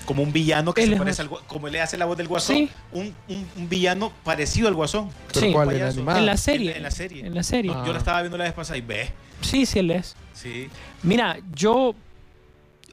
[0.06, 2.28] como un villano que Él se es parece al como le hace la voz del
[2.28, 2.70] guasón, Sí.
[2.94, 5.12] un, un- un villano parecido al guasón.
[5.32, 5.52] ¿Pero Sí.
[5.54, 5.72] cuál?
[5.72, 5.80] ¿En
[6.26, 6.32] la?
[6.32, 6.72] En serie.
[6.72, 7.26] En- en la serie.
[7.28, 7.72] En la serie.
[7.76, 7.84] Ah.
[7.86, 9.12] Yo la estaba viendo la vez pasada y ve.
[9.42, 10.16] Sí, sí, él es.
[10.34, 10.68] Sí.
[11.04, 11.94] Mira, yo.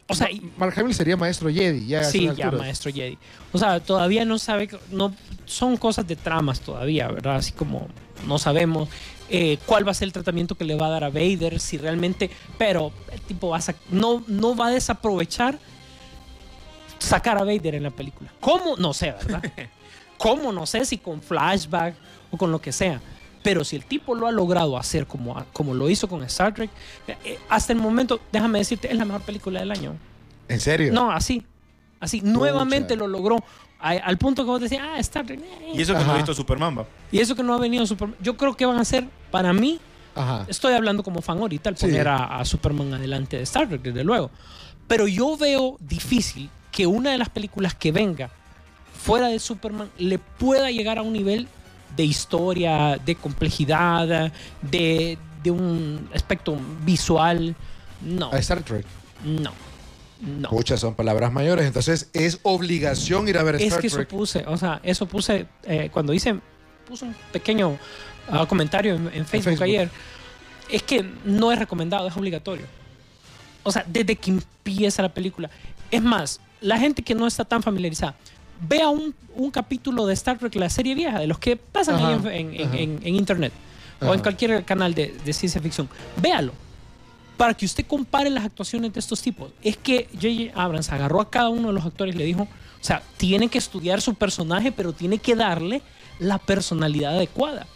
[0.09, 1.87] O sea, y- Mark Hamill sería maestro Jedi.
[1.87, 3.19] Ya sí, ya, maestro Jedi.
[3.53, 4.69] O sea, todavía no sabe.
[4.91, 7.37] no Son cosas de tramas todavía, ¿verdad?
[7.37, 7.89] Así como
[8.27, 8.89] no sabemos
[9.29, 11.79] eh, cuál va a ser el tratamiento que le va a dar a Vader, si
[11.79, 12.31] realmente.
[12.59, 15.59] Pero el tipo va a no, no va a desaprovechar
[16.99, 18.33] sacar a Vader en la película.
[18.41, 18.77] ¿Cómo?
[18.77, 19.43] No sé, ¿verdad?
[20.19, 20.53] ¿Cómo?
[20.53, 21.95] No sé si con flashback
[22.31, 23.01] o con lo que sea.
[23.47, 26.69] Pero si el tipo lo ha logrado hacer como, como lo hizo con Star Trek,
[27.07, 29.95] eh, hasta el momento, déjame decirte, es la mejor película del año.
[30.49, 30.93] ¿En serio?
[30.93, 31.45] No, así.
[32.01, 33.37] Así, nuevamente lo logró.
[33.79, 35.39] A- al punto que vos decías, ah, Star Trek.
[35.41, 35.73] eh".
[35.75, 36.87] Y eso que no he visto Superman, va.
[37.13, 38.17] Y eso que no ha venido Superman.
[38.21, 39.79] Yo creo que van a ser, para mí,
[40.17, 40.45] Ajá.
[40.49, 41.87] estoy hablando como fan ahorita al Sí.
[41.87, 44.31] poner a, a Superman adelante de Star Trek, desde luego.
[44.89, 48.29] Pero yo veo difícil que una de las películas que venga
[48.99, 51.47] fuera de Superman le pueda llegar a un nivel
[51.95, 54.33] de historia, de complejidad,
[54.63, 57.55] de, de un aspecto visual,
[58.03, 58.85] no, A Star Trek.
[59.25, 59.53] no,
[60.21, 60.51] no.
[60.51, 64.09] Muchas son palabras mayores, entonces es obligación ir a ver Es Star que eso Trek.
[64.09, 66.39] puse, o sea, eso puse eh, cuando hice,
[66.87, 67.77] puse un pequeño
[68.31, 69.63] ah, comentario en, en Facebook, Facebook.
[69.65, 69.91] ayer.
[70.71, 72.67] Es que no es recomendado, es obligatorio.
[73.63, 75.51] O sea, desde que empieza la película.
[75.91, 78.17] Es más, la gente que no está tan familiarizada,
[78.61, 82.09] vea un, un capítulo de Star Trek, la serie vieja, de los que pasan Ajá,
[82.31, 83.53] ahí en, en- internet
[84.01, 85.89] o en cualquier canal de, de ciencia ficción.
[86.21, 86.53] Véalo.
[87.37, 89.53] Para que usted compare las actuaciones de estos tipos.
[89.63, 90.59] Es que J.J.
[90.59, 93.59] Abrams agarró a cada uno de los actores y le dijo, o sea, tiene que
[93.59, 95.83] estudiar su personaje, pero tiene que darle
[96.19, 97.67] la personalidad adecuada.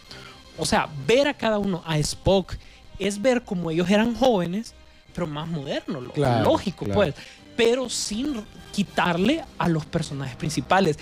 [0.57, 2.53] O sea, ver a cada uno, a Spock,
[2.97, 4.73] es ver como ellos eran jóvenes,
[5.13, 6.99] pero más modernos, Claro, lógico, claro.
[6.99, 7.15] pues.
[7.55, 10.97] Pero sin quitarle a los personajes principales.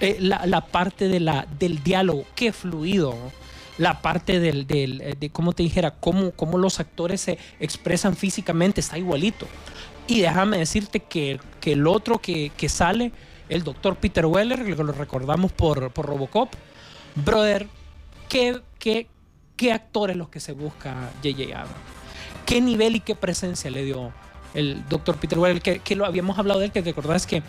[0.00, 3.14] Eh, la, la parte de la, del diálogo, qué fluido.
[3.78, 8.16] La parte del, del, eh, de, cómo te dijera, cómo, cómo los actores se expresan
[8.16, 9.46] físicamente, está igualito.
[10.06, 13.12] Y déjame decirte que, que el otro que, que sale,
[13.48, 16.52] el doctor Peter Weller, que lo recordamos por, por Robocop,
[17.14, 17.68] brother,
[18.28, 19.06] ¿qué, qué,
[19.56, 21.42] qué actores los que se busca J.J.
[21.56, 21.76] Abrams?
[22.46, 24.12] ¿Qué nivel y qué presencia le dio
[24.58, 25.62] el doctor Peter Weller?
[25.62, 27.42] Que, que lo habíamos hablado de él, que recordás que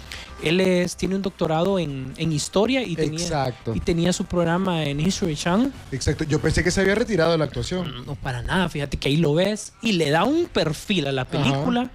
[0.44, 3.74] él es, tiene un doctorado en, en historia y tenía, Exacto.
[3.76, 5.72] y tenía su programa en History Channel.
[5.92, 6.24] Exacto.
[6.24, 8.06] Yo pensé que se había retirado de la actuación.
[8.06, 11.26] No para nada, fíjate que ahí lo ves y le da un perfil a la
[11.26, 11.90] película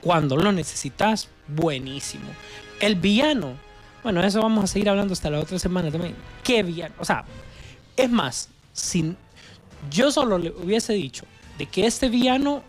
[0.00, 2.26] cuando lo necesitas, buenísimo.
[2.80, 3.54] El villano,
[4.02, 6.14] bueno, eso vamos a seguir hablando hasta la otra semana también.
[6.44, 6.94] ¿Qué villano?
[6.98, 7.24] O sea,
[7.96, 9.16] es más, si
[9.90, 11.24] yo solo le hubiese dicho
[11.58, 12.62] de que este villano,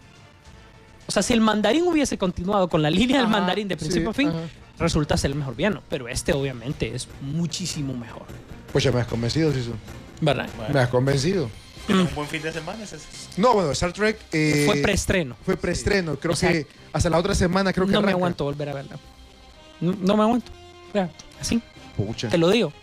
[1.07, 4.27] o sea, si el mandarín hubiese continuado con la línea del mandarín de principio sí,
[4.27, 4.47] a fin, ajá.
[4.79, 5.81] resulta ser el mejor villano.
[5.89, 8.25] Pero este obviamente es muchísimo mejor.
[8.71, 9.71] Pues ya me has convencido, Sisu.
[10.21, 10.47] ¿Verdad?
[10.73, 11.49] Me has convencido.
[11.89, 12.83] Un buen fin de semana.
[12.83, 12.97] ese-
[13.37, 15.37] No, bueno, Star Trek eh, Fue preestreno.
[15.45, 16.17] fue preestreno.
[16.17, 18.73] Creo O sea, que hasta la otra semana creo que no me aguanto volver a
[18.73, 18.97] verla.
[19.79, 20.51] No, no me aguanto.
[21.39, 21.61] Así,
[21.95, 22.27] Pucha.
[22.29, 22.73] te lo digo.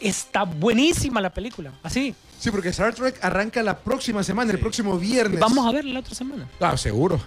[0.00, 1.72] Está buenísima la película.
[1.82, 2.14] Así.
[2.38, 5.40] Sí, porque Star Trek arranca la próxima semana, el próximo viernes.
[5.40, 6.48] Vamos a verla la otra semana.
[6.60, 7.20] Ah, seguro.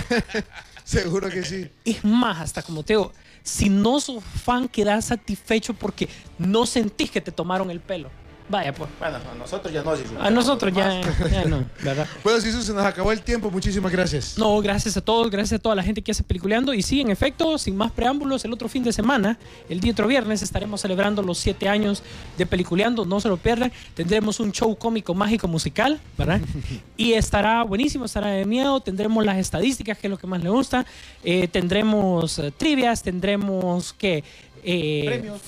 [0.84, 1.70] seguro que sí.
[1.84, 7.10] Es más, hasta como te digo, si no sos fan, quedás satisfecho porque no sentís
[7.10, 8.10] que te tomaron el pelo.
[8.48, 8.88] Vaya, pues.
[8.98, 9.94] Bueno, a nosotros ya no.
[9.96, 12.06] si- A nosotros ya, ya no, ¿verdad?
[12.24, 13.50] Bueno, Sisu, se nos acabó el tiempo.
[13.50, 14.38] Muchísimas gracias.
[14.38, 16.72] No, gracias a todos, gracias a toda la gente que hace peliculeando.
[16.72, 19.38] Y sí, en efecto, sin más preámbulos, el otro fin de semana,
[19.68, 22.02] el día otro viernes, estaremos celebrando los siete años
[22.38, 23.04] de peliculeando.
[23.04, 23.70] No se lo pierdan.
[23.94, 26.40] Tendremos un show cómico, mágico, musical, ¿verdad?
[26.96, 28.80] Y estará buenísimo, estará de miedo.
[28.80, 30.84] Tendremos las estadísticas, que es lo que más le gusta.
[31.22, 34.24] Eh, tendremos eh, trivias, tendremos que.
[34.62, 35.40] Premios.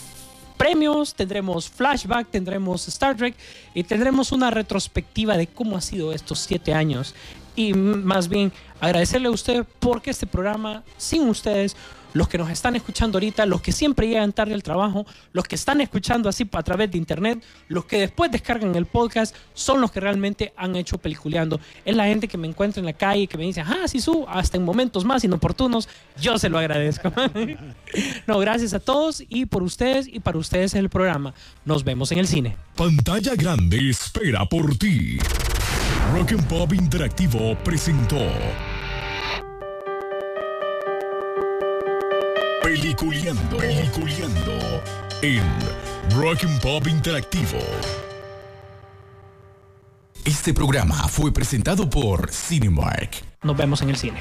[0.61, 3.35] Premios, tendremos flashback, tendremos Star Trek
[3.73, 7.15] y tendremos una retrospectiva de cómo ha sido estos siete años.
[7.61, 8.51] Y más bien
[8.81, 11.77] agradecerle a usted porque este programa, sin ustedes,
[12.15, 15.05] los que nos están escuchando ahorita, los que siempre llegan tarde al trabajo,
[15.35, 19.37] los que están escuchando así a través de internet, los que después descargan el podcast,
[19.53, 21.61] son los que realmente han hecho peliculeando.
[21.85, 24.25] Es la gente que me encuentra en la calle, que me dice, ah, sí, su,
[24.27, 25.87] hasta en momentos más inoportunos,
[26.19, 27.13] yo se lo agradezco.
[28.27, 31.35] no, gracias a todos y por ustedes y para ustedes es el programa.
[31.67, 32.57] Nos vemos en el cine.
[32.75, 35.19] Pantalla Grande espera por ti.
[36.13, 38.19] Rock and Pop Interactivo presentó
[42.63, 44.83] Peliculeando, Peliculeando
[45.23, 45.43] en
[46.17, 47.59] Rock and Interactivo.
[50.25, 53.23] Este programa fue presentado por Cinemark.
[53.43, 54.21] Nos vemos en el cine.